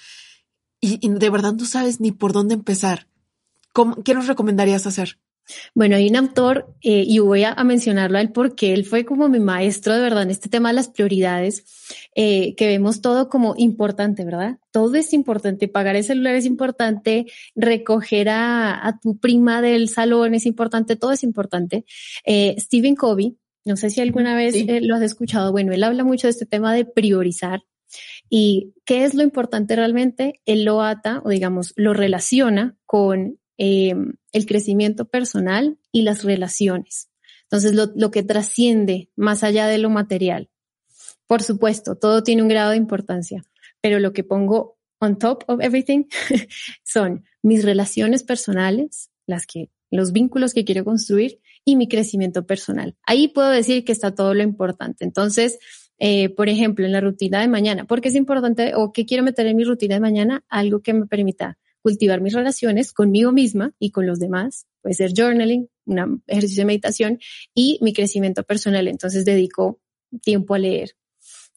[0.80, 3.08] y, de verdad no sabes ni por dónde empezar.
[4.04, 5.18] ¿Qué nos recomendarías hacer?
[5.74, 9.28] Bueno, hay un autor, eh, y voy a, mencionarlo a él porque él fue como
[9.28, 11.64] mi maestro de verdad en este tema de las prioridades,
[12.14, 14.58] eh, que vemos todo como importante, ¿verdad?
[14.72, 20.46] Todo es importante, pagar el celular es importante, recoger a, tu prima del salón es
[20.46, 21.84] importante, todo es importante.
[22.24, 26.26] Eh, Stephen Covey, no sé si alguna vez lo has escuchado, bueno, él habla mucho
[26.26, 27.62] de este tema de priorizar.
[28.28, 30.40] ¿Y qué es lo importante realmente?
[30.44, 37.08] Él lo ata o digamos lo relaciona con Em, el crecimiento personal y las relaciones.
[37.44, 40.50] Entonces, lo, lo que trasciende más allá de lo material.
[41.26, 43.42] Por supuesto, todo tiene un grado de importancia,
[43.80, 46.04] pero lo que pongo on top of everything
[46.84, 52.94] son mis relaciones personales, las que, los vínculos que quiero construir y mi crecimiento personal.
[53.04, 55.04] Ahí puedo decir que está todo lo importante.
[55.04, 55.58] Entonces,
[55.98, 59.24] eh, por ejemplo, en la rutina de mañana, ¿por qué es importante o qué quiero
[59.24, 60.44] meter en mi rutina de mañana?
[60.50, 64.66] Algo que me permita cultivar mis relaciones conmigo misma y con los demás.
[64.82, 67.20] Puede ser journaling, un ejercicio de meditación
[67.54, 68.88] y mi crecimiento personal.
[68.88, 69.80] Entonces dedico
[70.20, 70.96] tiempo a leer.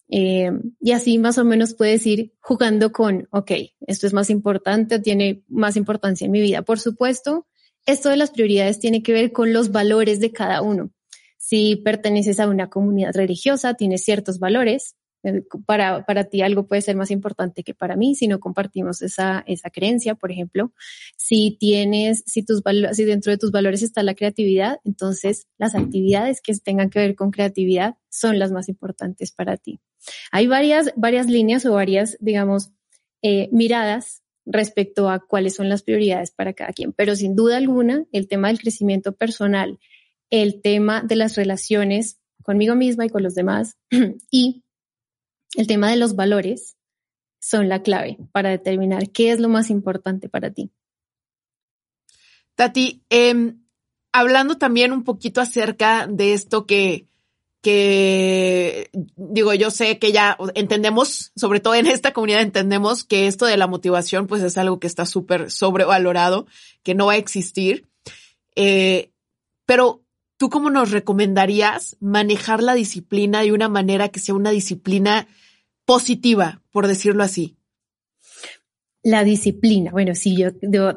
[0.07, 3.51] Eh, y así más o menos puedes ir jugando con, ok,
[3.87, 6.61] esto es más importante, tiene más importancia en mi vida.
[6.61, 7.47] Por supuesto,
[7.87, 10.91] esto de las prioridades tiene que ver con los valores de cada uno.
[11.39, 14.95] Si perteneces a una comunidad religiosa, tienes ciertos valores,
[15.65, 19.43] para, para ti algo puede ser más importante que para mí si no compartimos esa,
[19.47, 20.71] esa creencia, por ejemplo.
[21.17, 22.62] Si tienes, si tus
[22.93, 27.15] si dentro de tus valores está la creatividad, entonces las actividades que tengan que ver
[27.15, 29.79] con creatividad son las más importantes para ti.
[30.32, 32.71] Hay varias, varias líneas o varias, digamos,
[33.21, 38.05] eh, miradas respecto a cuáles son las prioridades para cada quien, pero sin duda alguna,
[38.12, 39.79] el tema del crecimiento personal,
[40.29, 43.77] el tema de las relaciones conmigo misma y con los demás
[44.32, 44.63] y
[45.55, 46.77] el tema de los valores
[47.39, 50.71] son la clave para determinar qué es lo más importante para ti.
[52.55, 53.63] Tati, em,
[54.12, 57.07] hablando también un poquito acerca de esto que,
[59.15, 63.57] digo, yo sé que ya entendemos, sobre todo en esta comunidad entendemos que esto de
[63.57, 66.47] la motivación pues es algo que está súper sobrevalorado,
[66.83, 67.88] que no va a existir.
[68.55, 69.12] Eh,
[69.65, 70.03] pero
[70.39, 75.28] ¿tú cómo nos recomendarías manejar la disciplina de una manera que sea una disciplina
[75.86, 77.58] positiva, por decirlo así?
[79.04, 79.91] La disciplina.
[79.91, 80.49] Bueno, sí, yo,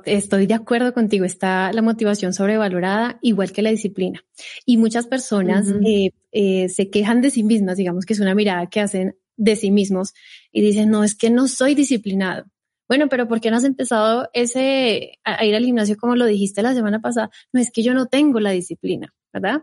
[0.05, 1.25] estoy de acuerdo contigo.
[1.25, 4.25] Está la motivación sobrevalorada, igual que la disciplina.
[4.65, 8.69] Y muchas personas eh, eh, se quejan de sí mismas, digamos que es una mirada
[8.69, 10.15] que hacen de sí mismos
[10.53, 12.45] y dicen, no, es que no soy disciplinado.
[12.89, 16.63] Bueno, pero ¿por qué no has empezado ese, a ir al gimnasio como lo dijiste
[16.63, 17.31] la semana pasada?
[17.53, 19.13] No, es que yo no tengo la disciplina.
[19.33, 19.63] ¿Verdad?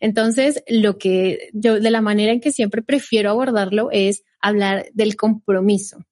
[0.00, 5.16] Entonces, lo que yo, de la manera en que siempre prefiero abordarlo es hablar del
[5.16, 6.04] compromiso.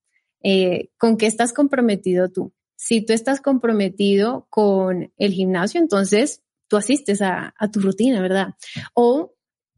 [0.43, 2.53] Eh, ¿Con qué estás comprometido tú?
[2.77, 8.55] Si tú estás comprometido con el gimnasio, entonces tú asistes a, tu rutina, ¿verdad?
[8.95, 9.35] O,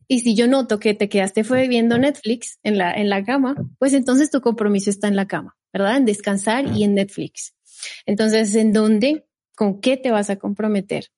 [0.09, 3.55] y si yo noto que te quedaste fue viendo Netflix en la, en la cama,
[3.79, 5.99] pues entonces tu compromiso está en la cama, ¿verdad?
[5.99, 7.55] En descansar y en Netflix.
[8.07, 9.27] Entonces, ¿en dónde?
[9.55, 11.11] ¿Con qué te vas a comprometer?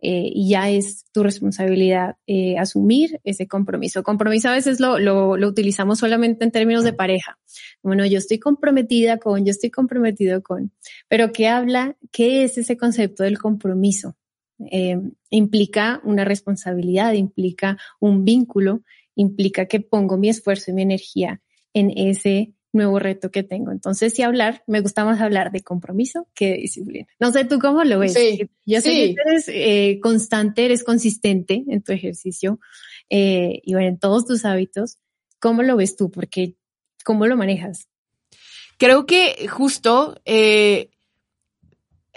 [0.00, 4.04] Eh, y ya es tu responsabilidad eh, asumir ese compromiso.
[4.04, 7.38] Compromiso a veces lo, lo, lo, utilizamos solamente en términos de pareja.
[7.82, 10.72] Bueno, yo estoy comprometida con, yo estoy comprometido con,
[11.08, 11.96] pero ¿qué habla?
[12.12, 14.16] ¿Qué es ese concepto del compromiso?
[14.70, 18.82] Eh, implica una responsabilidad, implica un vínculo,
[19.16, 21.40] implica que pongo mi esfuerzo y mi energía
[21.74, 23.72] en ese nuevo reto que tengo.
[23.72, 27.06] Entonces, si hablar, me gusta más hablar de compromiso que de disciplina.
[27.18, 28.14] No sé tú cómo lo ves.
[28.14, 32.60] Sí, Yo sé que eres eh, constante, eres consistente en tu ejercicio
[33.10, 34.98] eh, y bueno, en todos tus hábitos.
[35.40, 36.10] ¿Cómo lo ves tú?
[36.10, 36.54] Porque,
[37.04, 37.88] ¿cómo lo manejas?
[38.76, 40.90] Creo que justo eh,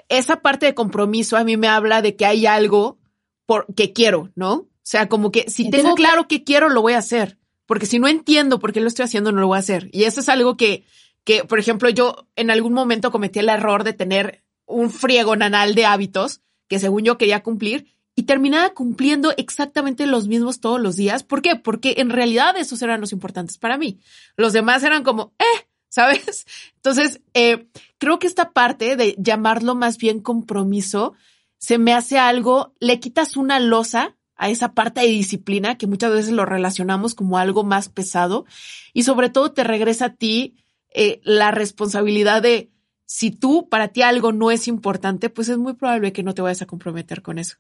[0.10, 3.00] esa parte de compromiso a mí me habla de que hay algo
[3.46, 4.54] por, que quiero, ¿no?
[4.54, 7.38] O sea, como que si tengo claro que quiero, lo voy a hacer
[7.72, 9.90] porque si no entiendo por qué lo estoy haciendo, no lo voy a hacer.
[9.94, 10.84] Y eso es algo que,
[11.24, 15.74] que, por ejemplo, yo en algún momento cometí el error de tener un friego nanal
[15.74, 20.98] de hábitos que según yo quería cumplir y terminaba cumpliendo exactamente los mismos todos los
[20.98, 21.24] días.
[21.24, 21.56] ¿Por qué?
[21.56, 24.02] Porque en realidad esos eran los importantes para mí.
[24.36, 26.46] Los demás eran como, eh, ¿sabes?
[26.76, 31.14] Entonces, eh, creo que esta parte de llamarlo más bien compromiso
[31.58, 36.12] se me hace algo, le quitas una losa a esa parte de disciplina que muchas
[36.12, 38.46] veces lo relacionamos como algo más pesado
[38.92, 40.56] y sobre todo te regresa a ti
[40.96, 42.72] eh, la responsabilidad de
[43.06, 46.42] si tú para ti algo no es importante, pues es muy probable que no te
[46.42, 47.58] vayas a comprometer con eso.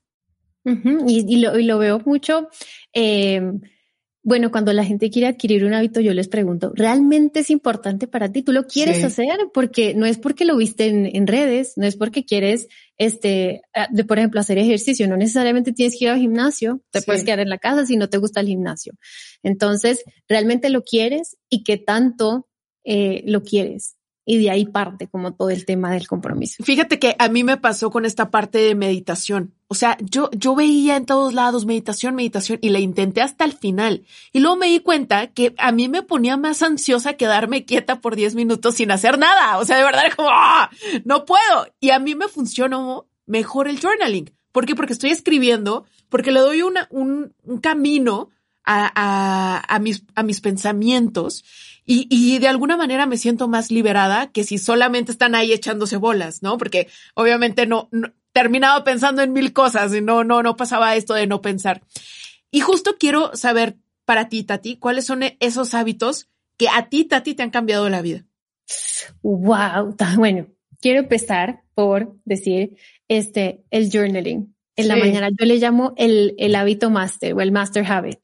[0.66, 2.50] y, lo, y, lo, veo mucho.
[2.94, 3.42] Eh,
[4.24, 8.32] bueno, cuando la gente quiere adquirir un hábito, yo les pregunto, ¿realmente es importante para
[8.32, 8.44] ti?
[8.44, 9.36] ¿Tú lo quieres hacer?
[9.52, 12.68] Porque no es porque lo viste en, redes, no es porque quieres
[13.02, 15.08] este, ah, de por ejemplo, hacer ejercicio.
[15.08, 18.10] No necesariamente tienes que ir al gimnasio, te puedes quedar en la casa si no
[18.10, 18.94] te gusta el gimnasio.
[19.42, 22.48] Entonces, realmente lo quieres y qué tanto
[22.84, 26.64] eh, lo quieres y de ahí parte como todo el tema del compromiso.
[26.64, 29.54] Fíjate que a mí me pasó con esta parte de meditación.
[29.68, 33.54] O sea, yo, yo veía en todos lados meditación, meditación y la intenté hasta el
[33.54, 34.06] final.
[34.32, 38.16] Y luego me di cuenta que a mí me ponía más ansiosa quedarme quieta por
[38.16, 39.58] 10 minutos sin hacer nada.
[39.58, 40.70] O sea, de verdad como, ¡ah!
[41.04, 41.68] no puedo.
[41.80, 44.32] Y a mí me funcionó mejor el journaling.
[44.52, 44.76] ¿Por qué?
[44.76, 48.30] Porque estoy escribiendo, porque le doy una, un, un camino
[48.64, 51.44] a, a, a, mis, a mis pensamientos
[51.86, 55.98] y, y, de alguna manera me siento más liberada que si solamente están ahí echándose
[55.98, 56.58] bolas, ¿no?
[56.58, 61.14] Porque obviamente no, no terminaba pensando en mil cosas y no, no, no pasaba esto
[61.14, 61.82] de no pensar.
[62.52, 67.34] Y justo quiero saber para ti, Tati, cuáles son esos hábitos que a ti, Tati,
[67.34, 68.26] te han cambiado la vida.
[69.22, 70.48] Wow, bueno,
[70.80, 74.56] quiero empezar por decir este, el journaling.
[74.76, 78.20] En la mañana yo le llamo el, el hábito master o el master habit,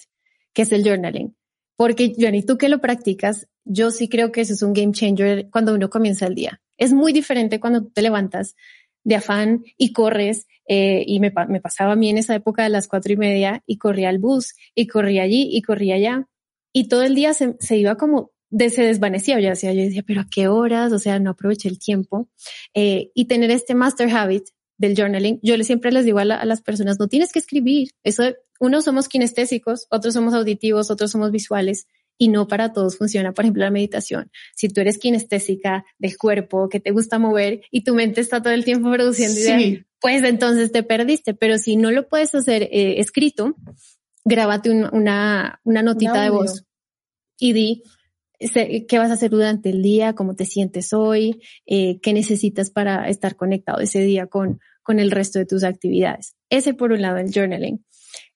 [0.54, 1.37] que es el journaling.
[1.78, 5.50] Porque, Johnny, tú que lo practicas, yo sí creo que eso es un game changer
[5.52, 6.60] cuando uno comienza el día.
[6.78, 8.56] Es muy diferente cuando te levantas
[9.04, 12.88] de afán y corres, eh, y me, pasaba a mí en esa época de las
[12.88, 16.28] cuatro y media, y corría al bus, y corría allí, y corría allá,
[16.74, 20.04] y todo el día se, se iba como, de, se desvanecía, yo decía, yo decía,
[20.06, 20.92] pero ¿a qué horas?
[20.92, 22.30] O sea, no aproveché el tiempo.
[22.74, 26.62] Eh, y tener este master habit del journaling, yo siempre les digo a, a, las
[26.62, 28.24] personas, no tienes que escribir, eso
[28.60, 33.34] unos somos kinestésicos, otros somos auditivos, otros somos visuales y no para todos funciona.
[33.34, 34.32] Por ejemplo, la meditación.
[34.56, 38.54] Si tú eres kinestésica del cuerpo, que te gusta mover y tu mente está todo
[38.54, 41.34] el tiempo produciendo ideas, pues entonces te perdiste.
[41.34, 43.56] Pero si no lo puedes hacer eh, escrito,
[44.26, 46.66] grábate una, una notita de voz
[47.40, 47.84] y di
[48.40, 53.10] qué vas a hacer durante el día, cómo te sientes hoy, eh, qué necesitas para
[53.10, 56.36] estar conectado ese día con, con el resto de tus actividades.
[56.50, 57.84] Ese por un lado el journaling.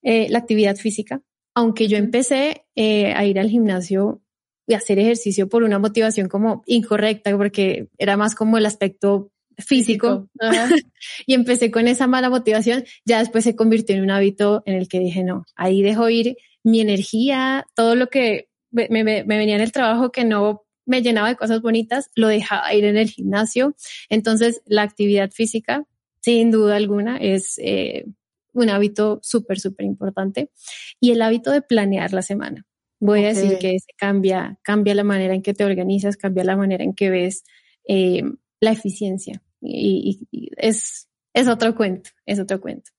[0.03, 1.21] Eh, la actividad física,
[1.55, 4.21] aunque yo empecé eh, a ir al gimnasio
[4.67, 10.29] y hacer ejercicio por una motivación como incorrecta, porque era más como el aspecto físico,
[11.27, 14.87] y empecé con esa mala motivación, ya después se convirtió en un hábito en el
[14.87, 19.55] que dije, no, ahí dejo ir mi energía, todo lo que me, me, me venía
[19.55, 23.09] en el trabajo que no me llenaba de cosas bonitas, lo dejaba ir en el
[23.09, 23.75] gimnasio.
[24.09, 25.85] Entonces, la actividad física,
[26.21, 28.05] sin duda alguna, es eh,
[28.53, 30.51] un hábito súper, súper importante.
[30.99, 32.65] Y el hábito de planear la semana.
[32.99, 36.55] Voy a decir que se cambia, cambia la manera en que te organizas, cambia la
[36.55, 37.43] manera en que ves
[37.87, 38.23] eh,
[38.59, 39.41] la eficiencia.
[39.59, 42.91] Y, es, es otro cuento, es otro cuento.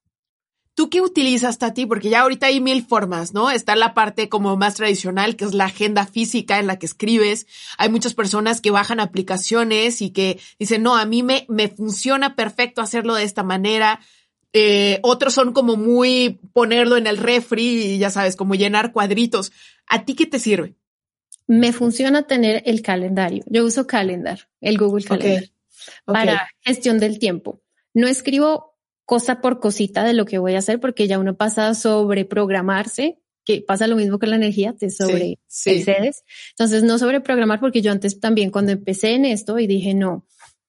[0.75, 1.85] ¿Tú qué utilizas, Tati?
[1.85, 3.51] Porque ya ahorita hay mil formas, ¿no?
[3.51, 7.47] Está la parte como más tradicional, que es la agenda física en la que escribes.
[7.77, 12.37] Hay muchas personas que bajan aplicaciones y que dicen, no, a mí me, me funciona
[12.37, 14.01] perfecto hacerlo de esta manera.
[14.53, 19.53] Eh, otros son como muy ponerlo en el refri y ya sabes, como llenar cuadritos.
[19.87, 20.75] ¿A ti qué te sirve?
[21.47, 23.45] Me funciona tener el calendario.
[23.47, 25.51] Yo uso Calendar, el Google Calendar,
[26.05, 27.63] para gestión del tiempo.
[27.95, 31.75] No escribo cosa por cosita de lo que voy a hacer porque ya uno pasa
[31.75, 35.39] sobre programarse, que pasa lo mismo con la energía, te sobre
[36.51, 40.27] Entonces no sobre programar porque yo antes también cuando empecé en esto y dije no,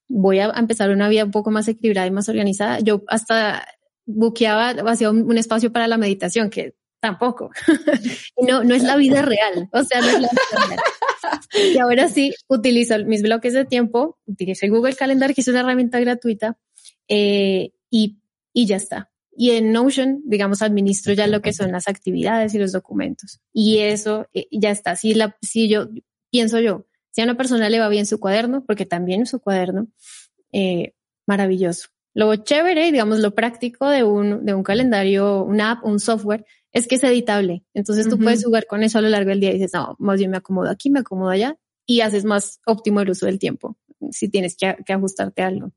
[0.07, 2.79] voy a empezar una vida un poco más equilibrada y más organizada.
[2.79, 3.65] Yo hasta
[4.05, 7.51] buqueaba, hacía un, espacio para la meditación, que tampoco.
[8.47, 9.69] no, no es la vida real.
[9.71, 10.79] O sea, no es la vida real.
[11.73, 15.61] Y ahora sí utilizo mis bloques de tiempo, utilizo el Google Calendar, que es una
[15.61, 16.57] herramienta gratuita,
[17.07, 18.19] eh, y,
[18.53, 19.11] y ya está.
[19.35, 23.39] Y en Notion, digamos, administro ya lo que son las actividades y los documentos.
[23.51, 24.95] Y eso eh, ya está.
[24.95, 25.89] Si, la, si yo
[26.29, 29.87] pienso yo, si a una persona le va bien su cuaderno, porque también su cuaderno,
[30.51, 30.93] eh,
[31.25, 31.89] maravilloso.
[32.13, 36.87] Lo chévere, digamos, lo práctico de un, de un calendario, una app, un software, es
[36.87, 37.63] que es editable.
[37.73, 40.19] Entonces tú puedes jugar con eso a lo largo del día y dices, no, más
[40.19, 43.77] bien me acomodo aquí, me acomodo allá y haces más óptimo el uso del tiempo
[44.11, 45.71] si tienes que, que ajustarte a algo.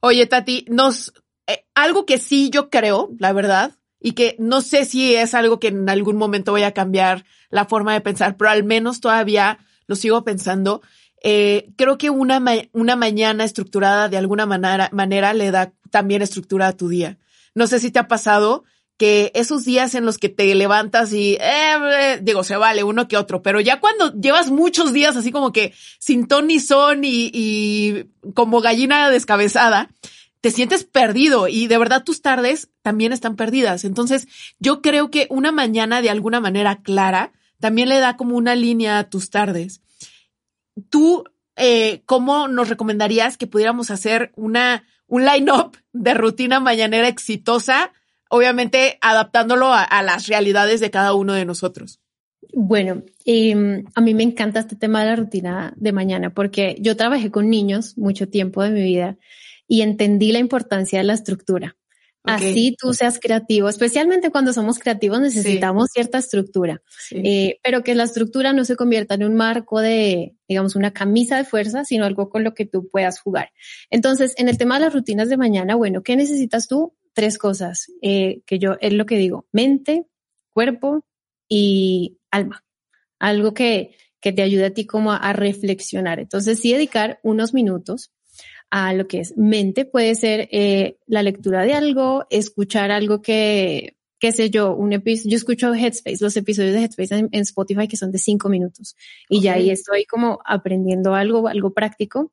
[0.00, 1.12] Oye, Tati, nos,
[1.46, 5.58] eh, algo que sí yo creo, la verdad, y que no sé si es algo
[5.58, 9.58] que en algún momento voy a cambiar la forma de pensar, pero al menos todavía
[9.86, 10.82] lo sigo pensando.
[11.22, 12.42] Eh, creo que una,
[12.72, 17.18] una mañana estructurada de alguna manera, manera le da también estructura a tu día.
[17.54, 18.64] No sé si te ha pasado
[18.96, 23.16] que esos días en los que te levantas y, eh, digo, se vale uno que
[23.16, 27.30] otro, pero ya cuando llevas muchos días así como que sin ton ni son y,
[27.32, 28.04] y
[28.34, 29.90] como gallina descabezada,
[30.40, 33.84] te sientes perdido y de verdad tus tardes también están perdidas.
[33.84, 38.54] Entonces, yo creo que una mañana de alguna manera clara también le da como una
[38.54, 39.82] línea a tus tardes.
[40.90, 41.24] ¿Tú
[41.56, 47.92] eh, cómo nos recomendarías que pudiéramos hacer una, un line-up de rutina mañanera exitosa,
[48.28, 52.00] obviamente adaptándolo a, las realidades de cada uno de nosotros.
[52.52, 56.96] Bueno, em, a mí me encanta este tema de la rutina de mañana porque yo
[56.96, 59.16] trabajé con niños mucho tiempo de mi vida
[59.66, 61.76] y entendí la importancia de la estructura.
[62.26, 68.04] Así tú seas creativo, especialmente cuando somos creativos necesitamos cierta estructura, eh, pero que la
[68.04, 72.28] estructura no se convierta en un marco de, digamos, una camisa de fuerza, sino algo
[72.28, 73.52] con lo que tú puedas jugar.
[73.90, 76.94] Entonces, en el tema de las rutinas de mañana, bueno, ¿qué necesitas tú?
[77.12, 80.06] Tres cosas, eh, que yo es lo que digo, mente,
[80.52, 81.04] cuerpo
[81.48, 82.64] y alma.
[83.18, 86.18] Algo que, que te ayude a ti como a, a reflexionar.
[86.18, 88.12] Entonces, sí dedicar unos minutos
[88.70, 89.84] a lo que es mente.
[89.84, 95.30] Puede ser eh, la lectura de algo, escuchar algo que, qué sé yo, un episodio,
[95.30, 98.96] yo escucho Headspace, los episodios de Headspace en, Spotify que son de cinco minutos
[99.28, 102.32] y ya ahí estoy como aprendiendo algo, algo práctico.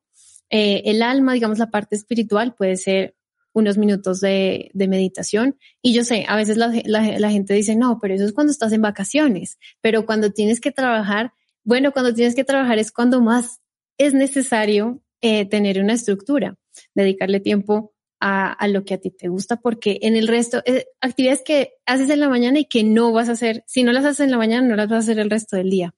[0.50, 3.14] Eh, el alma, digamos, la parte espiritual puede ser
[3.52, 5.56] unos minutos de, de meditación.
[5.80, 8.50] Y yo sé, a veces la, la, la, gente dice, no, pero eso es cuando
[8.50, 11.32] estás en vacaciones, pero cuando tienes que trabajar,
[11.62, 13.60] bueno, cuando tienes que trabajar es cuando más
[13.96, 16.54] es necesario eh, tener una estructura,
[16.94, 20.84] dedicarle tiempo a, a, lo que a ti te gusta, porque en el resto, eh,
[21.00, 24.04] actividades que haces en la mañana y que no vas a hacer, si no las
[24.04, 25.94] haces en la mañana, no las vas a hacer el resto del día.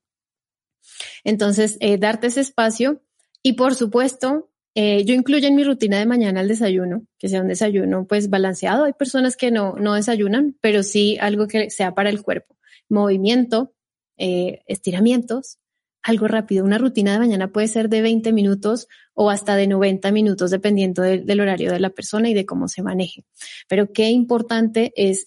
[1.24, 3.02] Entonces, eh, darte ese espacio
[3.42, 7.40] y por supuesto, eh, yo incluyo en mi rutina de mañana el desayuno, que sea
[7.40, 8.84] un desayuno pues balanceado.
[8.84, 12.56] Hay personas que no, no desayunan, pero sí algo que sea para el cuerpo.
[12.88, 13.72] Movimiento,
[14.18, 15.58] eh, estiramientos,
[16.06, 16.64] algo rápido.
[16.64, 18.86] Una rutina de mañana puede ser de 20 minutos
[19.18, 22.82] o hasta de 90 minutos, dependiendo del horario de la persona y de cómo se
[22.82, 23.24] maneje.
[23.66, 25.24] Pero qué importante es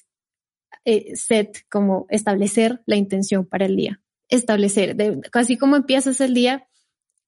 [0.85, 3.99] eh, set, como establecer la intención para el día.
[4.29, 6.67] Establecer, de, casi como empiezas el día,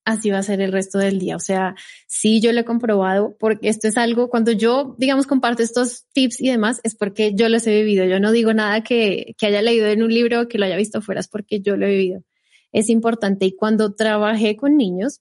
[0.04, 1.34] así va a ser el resto del día.
[1.34, 1.74] O sea,
[2.06, 6.40] sí, yo lo he comprobado porque esto es algo, cuando yo, digamos, comparto estos tips
[6.40, 8.04] y demás, es porque yo los he vivido.
[8.04, 10.76] Yo no digo nada que, que haya leído en un libro o que lo haya
[10.76, 12.22] visto fuera, es porque yo lo he vivido
[12.72, 13.46] es importante.
[13.46, 15.20] Y cuando trabajé con niños,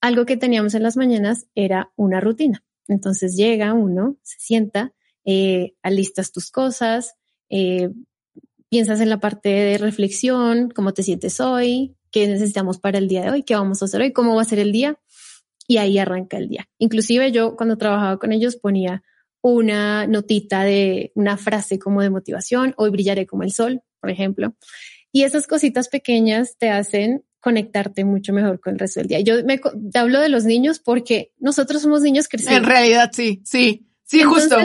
[0.00, 2.64] algo que teníamos en las mañanas era una rutina.
[2.88, 4.92] Entonces llega uno, se sienta,
[5.24, 7.14] eh, alistas tus cosas,
[7.48, 7.90] eh,
[8.68, 13.22] piensas en la parte de reflexión, cómo te sientes hoy, qué necesitamos para el día
[13.22, 14.98] de hoy, qué vamos a hacer hoy, cómo va a ser el día.
[15.68, 16.68] Y ahí arranca el día.
[16.78, 19.04] Inclusive yo cuando trabajaba con ellos ponía
[19.42, 24.54] una notita de una frase como de motivación, hoy brillaré como el sol, por ejemplo.
[25.12, 29.20] Y esas cositas pequeñas te hacen conectarte mucho mejor con el resto del día.
[29.20, 32.58] Yo me te hablo de los niños porque nosotros somos niños creciendo.
[32.58, 34.56] En realidad, sí, sí, sí, justo.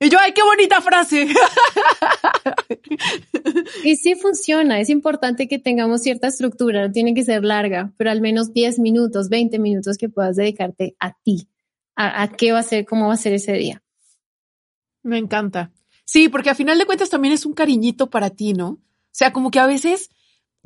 [0.00, 1.26] Y yo, ay, qué bonita frase.
[3.84, 8.10] y sí funciona, es importante que tengamos cierta estructura, no tiene que ser larga, pero
[8.10, 11.48] al menos 10 minutos, 20 minutos que puedas dedicarte a ti,
[11.96, 13.82] a, a qué va a ser, cómo va a ser ese día.
[15.02, 15.72] Me encanta.
[16.04, 18.68] Sí, porque a final de cuentas también es un cariñito para ti, ¿no?
[18.68, 18.78] O
[19.10, 20.10] sea, como que a veces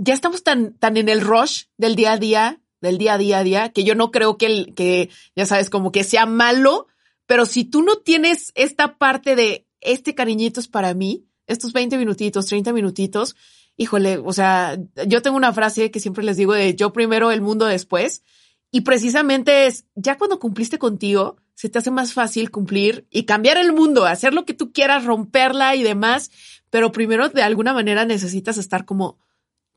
[0.05, 3.39] ya estamos tan, tan en el rush del día a día, del día a día
[3.39, 6.89] a día, que yo no creo que, el, que, ya sabes, como que sea malo,
[7.27, 11.99] pero si tú no tienes esta parte de este cariñito es para mí, estos 20
[11.99, 13.37] minutitos, 30 minutitos,
[13.77, 14.77] híjole, o sea,
[15.07, 18.25] yo tengo una frase que siempre les digo de yo primero, el mundo después,
[18.73, 23.57] y precisamente es, ya cuando cumpliste contigo, se te hace más fácil cumplir y cambiar
[23.57, 26.33] el mundo, hacer lo que tú quieras, romperla y demás,
[26.71, 29.19] pero primero de alguna manera necesitas estar como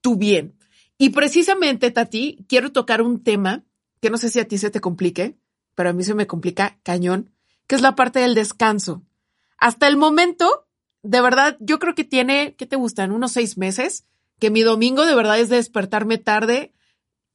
[0.05, 0.55] tú bien.
[0.99, 3.63] Y precisamente, Tati, quiero tocar un tema
[4.01, 5.35] que no sé si a ti se te complique,
[5.73, 7.31] pero a mí se me complica cañón,
[7.65, 9.01] que es la parte del descanso.
[9.57, 10.67] Hasta el momento,
[11.01, 13.11] de verdad, yo creo que tiene, ¿qué te gustan?
[13.11, 14.05] Unos seis meses,
[14.37, 16.71] que mi domingo de verdad es de despertarme tarde.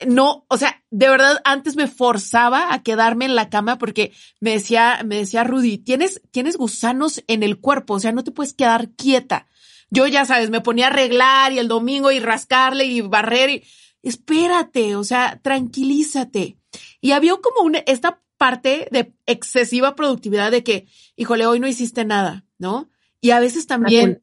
[0.07, 4.53] No, o sea, de verdad antes me forzaba a quedarme en la cama porque me
[4.53, 8.55] decía, me decía Rudy, tienes, tienes gusanos en el cuerpo, o sea, no te puedes
[8.55, 9.49] quedar quieta.
[9.91, 13.65] Yo ya sabes, me ponía a arreglar y el domingo y rascarle y barrer y
[14.03, 16.57] espérate, o sea, tranquilízate.
[17.01, 20.87] Y había como una, esta parte de excesiva productividad de que,
[21.17, 22.89] híjole, hoy no hiciste nada, ¿no?
[23.21, 24.23] Y a veces también,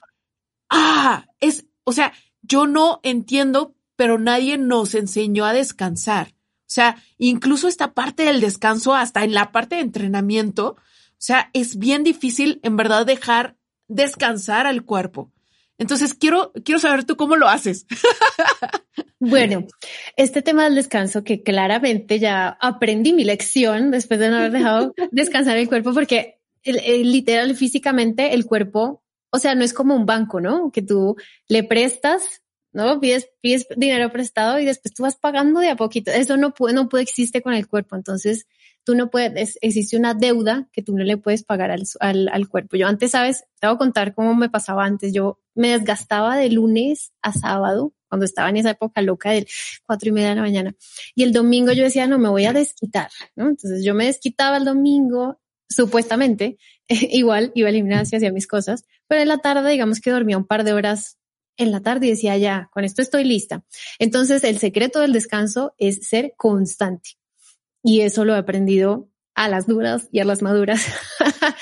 [0.69, 6.29] ah, es, o sea, yo no entiendo, pero nadie nos enseñó a descansar.
[6.61, 11.49] O sea, incluso esta parte del descanso, hasta en la parte de entrenamiento, o sea,
[11.53, 13.57] es bien difícil en verdad dejar
[13.87, 15.31] descansar al cuerpo.
[15.77, 17.85] Entonces, quiero, quiero saber tú cómo lo haces.
[19.19, 19.65] Bueno,
[20.15, 24.93] este tema del descanso que claramente ya aprendí mi lección después de no haber dejado
[25.11, 30.39] descansar el cuerpo porque literal físicamente el cuerpo, o sea, no es como un banco,
[30.39, 30.71] ¿no?
[30.71, 31.15] Que tú
[31.47, 32.99] le prestas, ¿no?
[32.99, 36.11] Pides, pides dinero prestado y después tú vas pagando de a poquito.
[36.11, 37.95] Eso no puede, no puede existe con el cuerpo.
[37.95, 38.45] Entonces,
[38.83, 42.47] tú no puedes, existe una deuda que tú no le puedes pagar al, al, al
[42.47, 42.77] cuerpo.
[42.77, 45.13] Yo antes, sabes, te voy a contar cómo me pasaba antes.
[45.13, 49.47] Yo me desgastaba de lunes a sábado cuando estaba en esa época loca del
[49.85, 50.75] cuatro y media de la mañana.
[51.15, 53.49] Y el domingo yo decía, no, me voy a desquitar, ¿no?
[53.49, 59.21] Entonces yo me desquitaba el domingo, supuestamente, igual iba al gimnasio, hacía mis cosas, pero
[59.21, 61.17] en la tarde, digamos que dormía un par de horas
[61.57, 63.63] en la tarde y decía, ya, con esto estoy lista.
[63.99, 67.11] Entonces el secreto del descanso es ser constante.
[67.83, 70.85] Y eso lo he aprendido a las duras y a las maduras.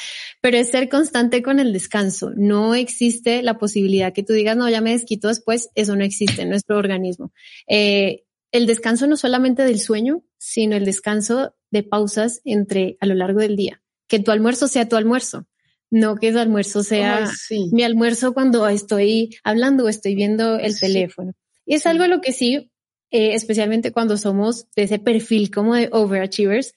[0.45, 2.31] pero es ser constante con el descanso.
[2.35, 6.43] No existe la posibilidad que tú digas, no, ya me desquito después, eso no existe
[6.43, 7.33] en nuestro organismo.
[7.67, 13.15] Eh, el descanso no solamente del sueño, sino el descanso de pausas entre a lo
[13.15, 13.81] largo del día.
[14.07, 15.47] Que tu almuerzo sea tu almuerzo,
[15.89, 17.27] no que tu almuerzo sea
[17.71, 21.31] mi almuerzo cuando estoy hablando o estoy viendo el teléfono.
[21.65, 22.71] Y es algo lo que sí,
[23.09, 26.75] eh, especialmente cuando somos de ese perfil como de overachievers,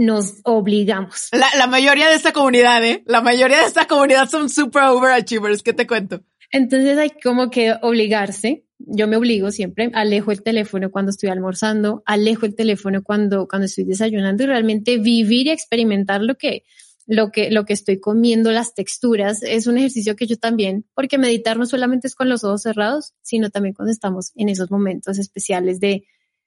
[0.00, 1.28] nos obligamos.
[1.32, 3.02] La, la, mayoría de esta comunidad, ¿eh?
[3.06, 5.62] La mayoría de esta comunidad son super overachievers.
[5.62, 6.22] ¿Qué te cuento?
[6.50, 8.64] Entonces hay como que obligarse.
[8.78, 13.66] Yo me obligo siempre, alejo el teléfono cuando estoy almorzando, alejo el teléfono cuando, cuando
[13.66, 16.64] estoy desayunando y realmente vivir y experimentar lo que,
[17.06, 21.18] lo que, lo que estoy comiendo, las texturas, es un ejercicio que yo también, porque
[21.18, 25.18] meditar no solamente es con los ojos cerrados, sino también cuando estamos en esos momentos
[25.18, 26.06] especiales de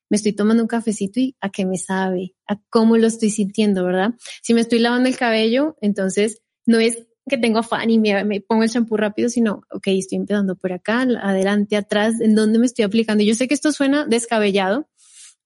[0.09, 3.83] me estoy tomando un cafecito y a qué me sabe, a cómo lo estoy sintiendo,
[3.83, 4.13] ¿verdad?
[4.41, 8.63] Si me estoy lavando el cabello, entonces no es que tengo afán y me, pongo
[8.63, 12.83] el champú rápido, sino, ok, estoy empezando por acá, adelante, atrás, en dónde me estoy
[12.83, 13.23] aplicando.
[13.23, 14.89] Yo sé que esto suena descabellado,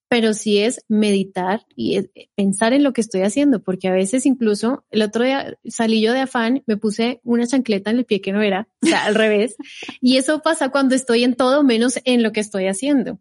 [0.10, 2.00] pero sí es meditar y
[2.36, 6.14] pensar en lo que estoy haciendo, porque a veces incluso el otro día salí yo
[6.14, 9.16] de afán, me puse una chancleta en el pie que no era, o sea, al
[9.16, 9.56] revés,
[10.02, 13.20] y eso pasa cuando estoy en todo menos en lo que estoy haciendo.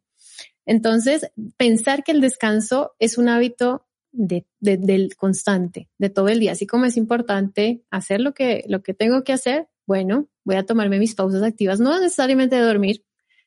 [0.66, 6.52] Entonces, pensar que el descanso es un hábito de, del constante, de todo el día,
[6.52, 10.64] así como es importante hacer lo que, lo que tengo que hacer, bueno, voy a
[10.64, 13.04] tomarme mis pausas activas, no necesariamente de dormir,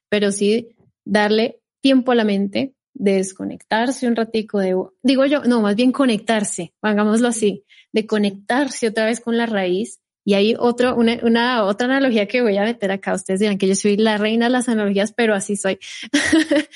[0.09, 0.69] pero sí
[1.05, 5.91] darle tiempo a la mente, de desconectarse un ratico, de, digo yo, no, más bien
[5.91, 9.99] conectarse, hagámoslo así, de conectarse otra vez con la raíz.
[10.25, 13.13] Y hay otro, una, una otra analogía que voy a meter acá.
[13.13, 15.79] Ustedes dirán que yo soy la reina de las analogías, pero así soy.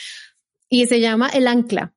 [0.73, 1.93] y se llama el ancla,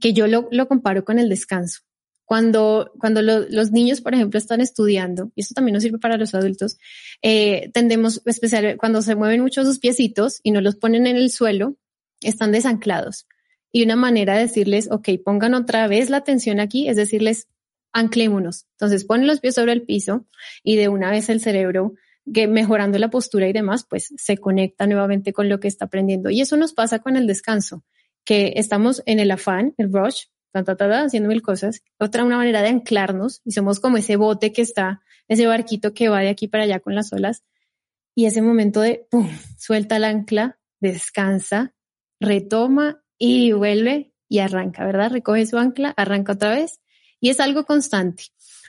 [0.00, 1.82] que yo lo, comparo con el descanso.
[2.24, 6.34] Cuando, cuando los niños, por ejemplo, están estudiando, y esto también nos sirve para los
[6.34, 6.76] adultos,
[7.22, 11.30] eh, tendemos, especial cuando se mueven mucho sus piecitos y no los ponen en el
[11.30, 11.76] suelo,
[12.20, 13.28] están desanclados.
[13.70, 17.46] Y una manera de decirles, ok, pongan otra vez la atención aquí, es decirles,
[17.92, 18.66] anclémonos.
[18.72, 20.26] Entonces ponen los pies sobre el piso
[20.64, 21.94] y de una vez el cerebro
[22.32, 26.30] que mejorando la postura y demás, pues se conecta nuevamente con lo que está aprendiendo.
[26.30, 27.84] Y eso nos pasa con el descanso,
[28.24, 31.82] que estamos en el afán, el rush, ta, ta, ta, haciendo mil cosas.
[31.98, 36.08] Otra, una manera de anclarnos y somos como ese bote que está, ese barquito que
[36.08, 37.44] va de aquí para allá con las olas.
[38.14, 41.74] Y ese momento de, ¡pum!, suelta el ancla, descansa,
[42.20, 45.10] retoma y vuelve y arranca, ¿verdad?
[45.10, 46.80] Recoge su ancla, arranca otra vez
[47.20, 48.24] y es algo constante.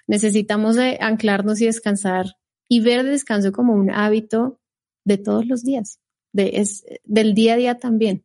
[0.07, 2.38] Necesitamos de anclarnos y descansar
[2.69, 4.61] y ver el descanso como un hábito
[5.03, 5.99] de todos los días,
[6.31, 8.23] de, es, del día a día también,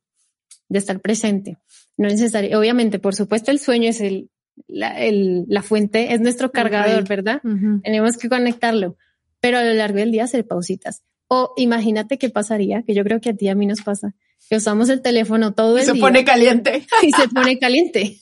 [0.68, 1.58] de estar presente.
[1.96, 4.30] No es necesario, obviamente, por supuesto, el sueño es el,
[4.68, 7.40] la, el, la fuente, es nuestro cargador, ¿verdad?
[7.82, 8.96] Tenemos que conectarlo,
[9.40, 11.02] pero a lo largo del día hacer pausitas.
[11.26, 14.14] O imagínate qué pasaría, que yo creo que a ti y a mí nos pasa,
[14.50, 15.92] que usamos el teléfono todo el día.
[15.94, 16.86] Y se pone caliente.
[17.02, 18.20] Y se pone caliente.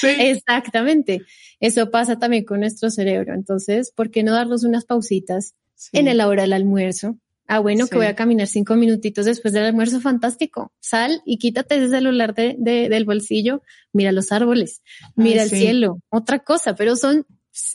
[0.00, 0.08] Sí.
[0.18, 1.22] Exactamente.
[1.60, 3.34] Eso pasa también con nuestro cerebro.
[3.34, 5.90] Entonces, ¿por qué no darnos unas pausitas sí.
[5.92, 7.16] en la hora del almuerzo?
[7.46, 7.90] Ah, bueno, sí.
[7.90, 10.72] que voy a caminar cinco minutitos después del almuerzo, fantástico.
[10.78, 13.62] Sal y quítate ese celular de, de, del bolsillo,
[13.92, 14.82] mira los árboles,
[15.16, 17.26] mira Ay, el cielo, otra cosa, pero son,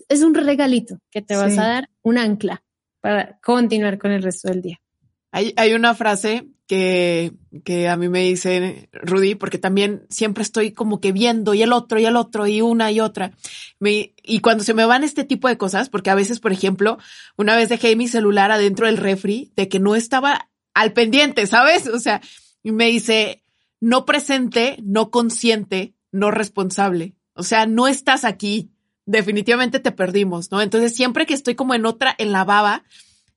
[0.07, 2.63] es un regalito que te vas a dar, un ancla
[3.01, 4.79] para continuar con el resto del día.
[5.35, 7.33] Hay, hay una frase que,
[7.65, 11.73] que a mí me dice Rudy, porque también siempre estoy como que viendo y el
[11.73, 13.33] otro y el otro y una y otra.
[13.81, 16.99] Y cuando se me van este tipo de cosas, porque a veces, por ejemplo,
[17.35, 21.87] una vez dejé mi celular adentro del refri de que no estaba al pendiente, ¿sabes?
[21.87, 22.21] O sea,
[22.63, 23.43] me dice,
[23.81, 27.13] no presente, no consciente, no responsable.
[27.33, 28.71] O sea, no estás aquí.
[29.05, 30.61] Definitivamente te perdimos, ¿no?
[30.61, 32.85] Entonces siempre que estoy como en otra, en la baba,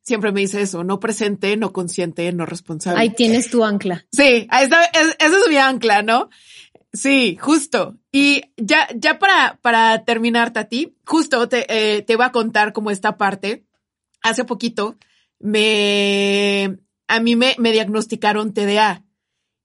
[0.09, 3.01] siempre me dice eso, no presente, no consciente, no responsable.
[3.01, 4.07] Ahí tienes tu ancla.
[4.11, 6.31] Sí, esa, esa es mi ancla, ¿no?
[6.93, 7.99] Sí, justo.
[8.11, 12.91] Y ya, ya para, para terminar, Tati, justo te, eh, te voy a contar como
[12.91, 13.67] esta parte.
[14.23, 14.97] Hace poquito
[15.39, 19.05] me, a mí me, me diagnosticaron TDA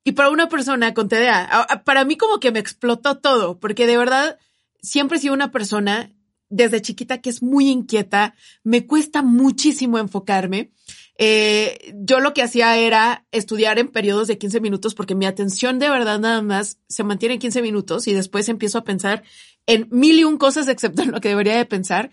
[0.04, 3.98] y para una persona con TDA, para mí como que me explotó todo, porque de
[3.98, 4.38] verdad
[4.82, 6.13] siempre he sido una persona
[6.54, 10.72] desde chiquita que es muy inquieta, me cuesta muchísimo enfocarme.
[11.18, 15.80] Eh, yo lo que hacía era estudiar en periodos de 15 minutos porque mi atención
[15.80, 19.24] de verdad nada más se mantiene en 15 minutos y después empiezo a pensar
[19.66, 22.12] en mil y un cosas excepto en lo que debería de pensar.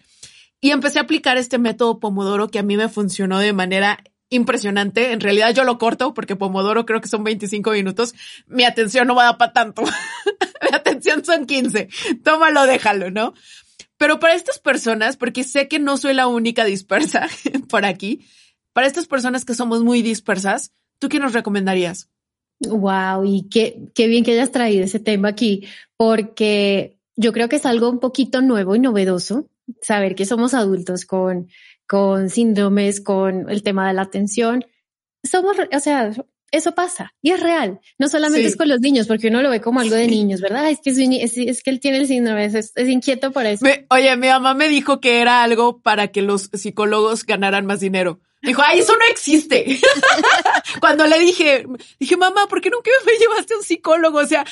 [0.63, 5.13] Y empecé a aplicar este método Pomodoro que a mí me funcionó de manera impresionante.
[5.13, 8.15] En realidad yo lo corto porque Pomodoro creo que son 25 minutos.
[8.47, 9.83] Mi atención no va a dar para tanto.
[10.63, 11.89] Mi atención son 15.
[12.23, 13.35] Tómalo, déjalo, ¿no?
[14.01, 17.29] Pero para estas personas, porque sé que no soy la única dispersa
[17.69, 18.27] por aquí,
[18.73, 22.09] para estas personas que somos muy dispersas, ¿tú qué nos recomendarías?
[22.61, 27.57] Wow, y qué, qué bien que hayas traído ese tema aquí, porque yo creo que
[27.57, 29.51] es algo un poquito nuevo y novedoso
[29.83, 31.49] saber que somos adultos con
[31.87, 34.65] con síndromes, con el tema de la atención.
[35.25, 36.13] Somos, o sea,
[36.51, 37.81] eso pasa y es real.
[37.99, 40.71] No solamente es con los niños, porque uno lo ve como algo de niños, ¿verdad?
[40.71, 43.65] Es que, es, que él tiene el síndrome, es, inquieto por eso.
[43.91, 48.21] oye, mi mamá me dijo que era algo para que los psicólogos ganaran más dinero.
[48.43, 49.79] Dijo, ay, eso no existe.
[50.81, 51.67] Cuando le dije,
[51.99, 54.19] dije, mamá, ¿por qué nunca me llevaste a un psicólogo?
[54.19, 54.47] O sea,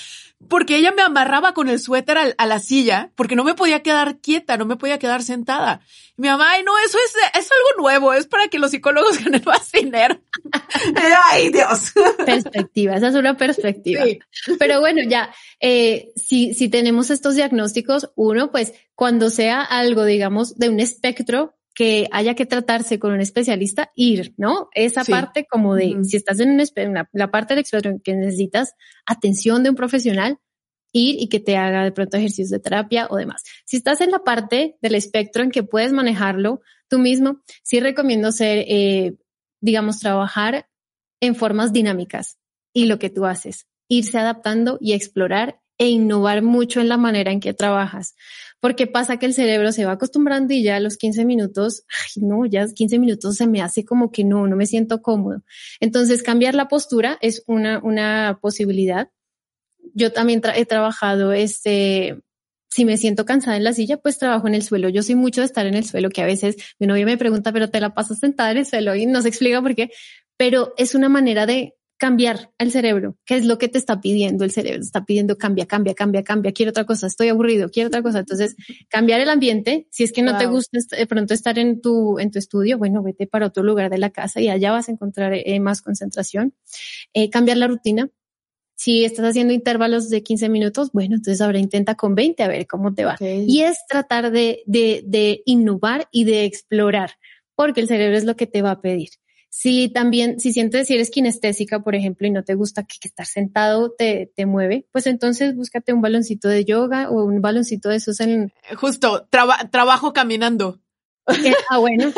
[0.47, 4.19] porque ella me amarraba con el suéter a, la silla, porque no me podía quedar
[4.19, 5.81] quieta, no me podía quedar sentada.
[6.17, 9.19] Y mi mamá, ay, no, eso es, es algo nuevo, es para que los psicólogos
[9.25, 10.21] ganen más dinero.
[11.31, 11.93] ay, Dios.
[12.25, 14.05] Perspectiva, esa es una perspectiva.
[14.59, 20.57] Pero bueno, ya, eh, si, si tenemos estos diagnósticos, uno, pues, cuando sea algo, digamos,
[20.57, 24.69] de un espectro, que haya que tratarse con un especialista, ir, ¿no?
[24.75, 28.75] Esa parte como de, si estás en una, la parte del experto que necesitas
[29.07, 30.41] atención de un profesional,
[30.91, 33.45] ir y que te haga de pronto ejercicios de terapia o demás.
[33.65, 38.33] Si estás en la parte del espectro en que puedes manejarlo tú mismo, sí recomiendo
[38.33, 39.15] ser, eh,
[39.61, 40.69] digamos, trabajar
[41.21, 42.41] en formas dinámicas
[42.73, 47.33] y lo que tú haces, irse adaptando y explorar e innovar mucho en la manera
[47.33, 48.15] en que trabajas
[48.61, 51.85] porque pasa que el cerebro se va acostumbrando y ya a los 15 minutos,
[52.17, 55.43] no, ya 15 minutos se me hace como que no, no me siento cómodo.
[55.81, 59.11] Entonces, cambiar la postura es una, una posibilidad.
[59.95, 62.21] Yo también he trabajado este,
[62.69, 64.89] si me siento cansada en la silla, pues trabajo en el suelo.
[64.89, 67.53] Yo soy mucho de estar en el suelo, que a veces mi novia me pregunta,
[67.53, 69.91] pero te la pasas sentada en el suelo y no se explica por qué,
[70.37, 73.19] pero es una manera de cambiar el cerebro.
[73.27, 74.81] ¿Qué es lo que te está pidiendo el cerebro?
[74.81, 76.53] está pidiendo cambia, cambia, cambia, cambia.
[76.53, 77.09] Quiero otra cosa.
[77.09, 77.69] Estoy aburrido.
[77.71, 78.21] Quiero otra cosa.
[78.21, 78.57] Entonces,
[78.89, 79.89] cambiar el ambiente.
[79.91, 83.03] Si es que no te gusta de pronto estar en tu, en tu estudio, bueno,
[83.03, 86.55] vete para otro lugar de la casa y allá vas a encontrar eh, más concentración.
[87.13, 88.09] Eh, cambiar la rutina.
[88.77, 92.69] Si estás haciendo intervalos de 15 minutos, bueno, entonces ahora intenta con 20 a ver
[92.69, 93.17] cómo te va.
[93.21, 97.15] Y es tratar de, de, de innovar y de explorar,
[97.57, 99.09] porque el cerebro es lo que te va a pedir.
[99.51, 103.27] Si también, si sientes, si eres kinestésica, por ejemplo, y no te gusta que, estar
[103.27, 107.97] sentado te, te mueve, pues entonces búscate un baloncito de yoga o un baloncito de
[107.97, 108.53] esos en...
[108.77, 109.27] Justo,
[109.71, 110.81] trabajo caminando.
[111.71, 112.13] ah, bueno,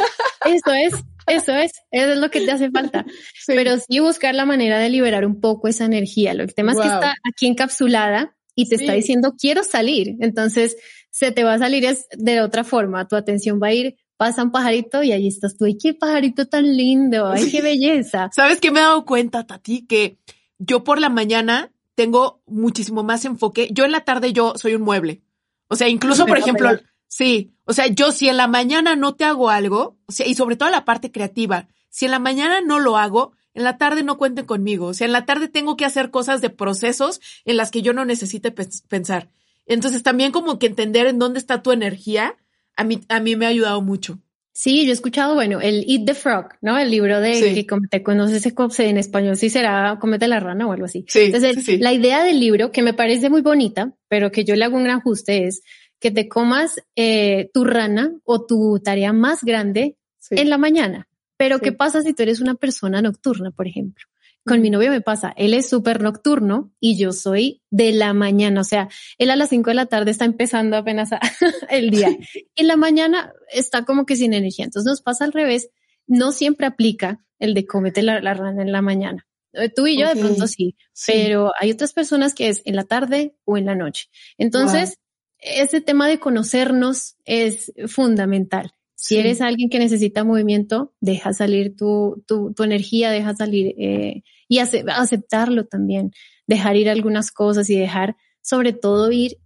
[0.46, 0.94] eso es,
[1.26, 3.04] eso es, eso es lo que te hace falta.
[3.46, 6.34] Pero sí buscar la manera de liberar un poco esa energía.
[6.34, 10.16] Lo que tema es que está aquí encapsulada y te está diciendo quiero salir.
[10.20, 10.76] Entonces
[11.10, 13.06] se te va a salir de otra forma.
[13.08, 15.64] Tu atención va a ir pasa un pajarito y ahí estás tú.
[15.64, 17.28] ¡Ay, qué pajarito tan lindo!
[17.28, 18.28] ¡Ay, qué belleza!
[18.34, 19.86] ¿Sabes qué me he dado cuenta, Tati?
[19.86, 20.18] Que
[20.58, 23.70] yo por la mañana tengo muchísimo más enfoque.
[23.72, 25.22] Yo en la tarde yo soy un mueble.
[25.68, 26.68] O sea, incluso, por ejemplo,
[27.08, 30.34] sí, o sea, yo si en la mañana no te hago algo, o sea, y
[30.34, 34.02] sobre todo la parte creativa, si en la mañana no lo hago, en la tarde
[34.02, 34.88] no cuenten conmigo.
[34.88, 37.94] O sea, en la tarde tengo que hacer cosas de procesos en las que yo
[37.94, 39.30] no necesite pensar.
[39.64, 42.36] Entonces también como que entender en dónde está tu energía
[42.80, 44.18] a mí, a mí me ha ayudado mucho.
[44.52, 46.78] Sí, yo he escuchado, bueno, el Eat the Frog, ¿no?
[46.78, 48.44] El libro de que comete, conoces
[48.78, 51.04] en español, sí será Comete la rana o algo así.
[51.08, 54.64] Sí, Entonces, la idea del libro, que me parece muy bonita, pero que yo le
[54.64, 55.62] hago un gran ajuste, es
[55.98, 59.96] que te comas eh, tu rana o tu tarea más grande
[60.30, 61.06] en la mañana.
[61.36, 64.04] Pero, ¿qué pasa si tú eres una persona nocturna, por ejemplo?
[64.50, 68.62] Con mi novio me pasa, él es súper nocturno y yo soy de la mañana,
[68.62, 71.10] o sea, él a las 5 de la tarde está empezando apenas
[71.70, 72.08] el día.
[72.56, 75.70] En la mañana está como que sin energía, entonces nos pasa al revés,
[76.08, 79.24] no siempre aplica el de comete la, rana en la mañana.
[79.52, 80.76] Eh, tú y yo de pronto sí,
[81.06, 84.08] pero hay otras personas que es en la tarde o en la noche.
[84.36, 84.98] Entonces,
[85.38, 88.72] ese tema de conocernos es fundamental.
[89.02, 94.22] Si eres alguien que necesita movimiento, deja salir tu, tu, tu energía, deja salir eh,
[94.46, 96.12] y aceptarlo también,
[96.46, 99.38] dejar ir algunas cosas y dejar sobre todo ir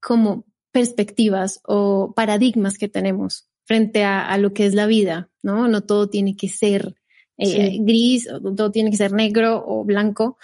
[0.00, 5.66] como perspectivas o paradigmas que tenemos frente a, a lo que es la vida, ¿no?
[5.66, 6.94] No todo tiene que ser
[7.36, 10.38] eh, gris, todo tiene que ser negro o blanco.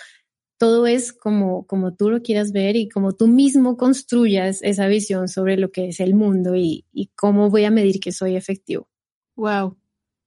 [0.61, 5.27] Todo es como, como tú lo quieras ver y como tú mismo construyas esa visión
[5.27, 8.87] sobre lo que es el mundo y, y cómo voy a medir que soy efectivo.
[9.37, 9.79] Wow.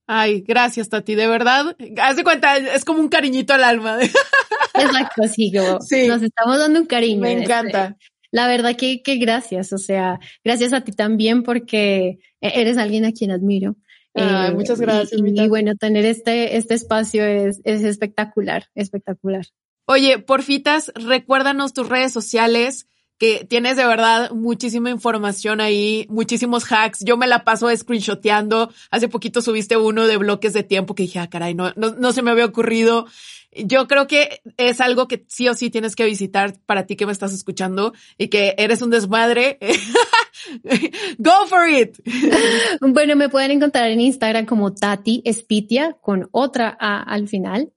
[0.08, 1.14] Ay, gracias, Tati.
[1.14, 4.00] De verdad, haz de cuenta, es como un cariñito al alma.
[4.74, 5.52] Exacto, sí,
[5.88, 6.08] sí.
[6.08, 7.22] nos estamos dando un cariño.
[7.22, 7.96] Me encanta.
[8.32, 13.06] La verdad que, que gracias, o sea, gracias a ti también porque e-, eres alguien
[13.06, 13.76] a quien admiro.
[14.16, 15.22] Ay, eh, muchas gracias.
[15.24, 19.46] Y, bueno, tener este, este espacio es, es espectacular, espectacular.
[19.86, 27.00] Oye, porfitas, recuérdanos tus redes sociales, que tienes de verdad muchísima información ahí, muchísimos hacks.
[27.06, 28.72] Yo me la paso screenshoteando.
[28.92, 32.12] Hace poquito subiste uno de bloques de tiempo que dije, ah, caray, no, no, no
[32.14, 33.06] se me había ocurrido.
[33.52, 37.06] Yo creo que es algo que sí o sí tienes que visitar para ti que
[37.06, 39.60] me estás escuchando y que eres un desmadre.
[41.18, 41.98] Go for it.
[42.82, 47.73] Bueno, me pueden encontrar en Instagram como Tati Espitia con otra A al final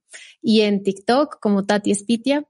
[0.46, 2.46] y en TikTok como Tati Espitia.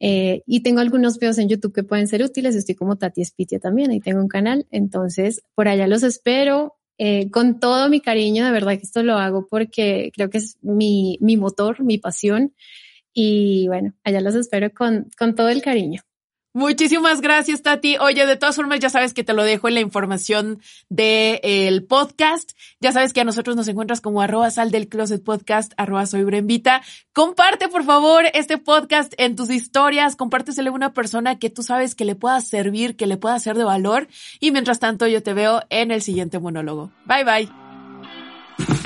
[0.00, 2.56] Eh, y tengo algunos videos en YouTube que pueden ser útiles.
[2.56, 3.92] Estoy como Tati Espitia también.
[3.92, 4.66] Ahí tengo un canal.
[4.72, 6.74] Entonces, por allá los espero.
[6.98, 10.58] Eh, con todo mi cariño, de verdad que esto lo hago porque creo que es
[10.60, 12.52] mi, mi motor, mi pasión.
[13.12, 16.02] Y bueno, allá los espero con, con todo el cariño.
[16.56, 17.98] Muchísimas gracias, Tati.
[17.98, 21.84] Oye, de todas formas, ya sabes que te lo dejo en la información del el
[21.84, 22.52] podcast.
[22.80, 26.24] Ya sabes que a nosotros nos encuentras como arroba sal del closet podcast, arroba soy
[26.24, 26.80] Brembita.
[27.12, 30.16] Comparte, por favor, este podcast en tus historias.
[30.16, 33.58] Compárteselo a una persona que tú sabes que le pueda servir, que le pueda ser
[33.58, 34.08] de valor.
[34.40, 36.90] Y mientras tanto, yo te veo en el siguiente monólogo.
[37.04, 38.85] Bye, bye.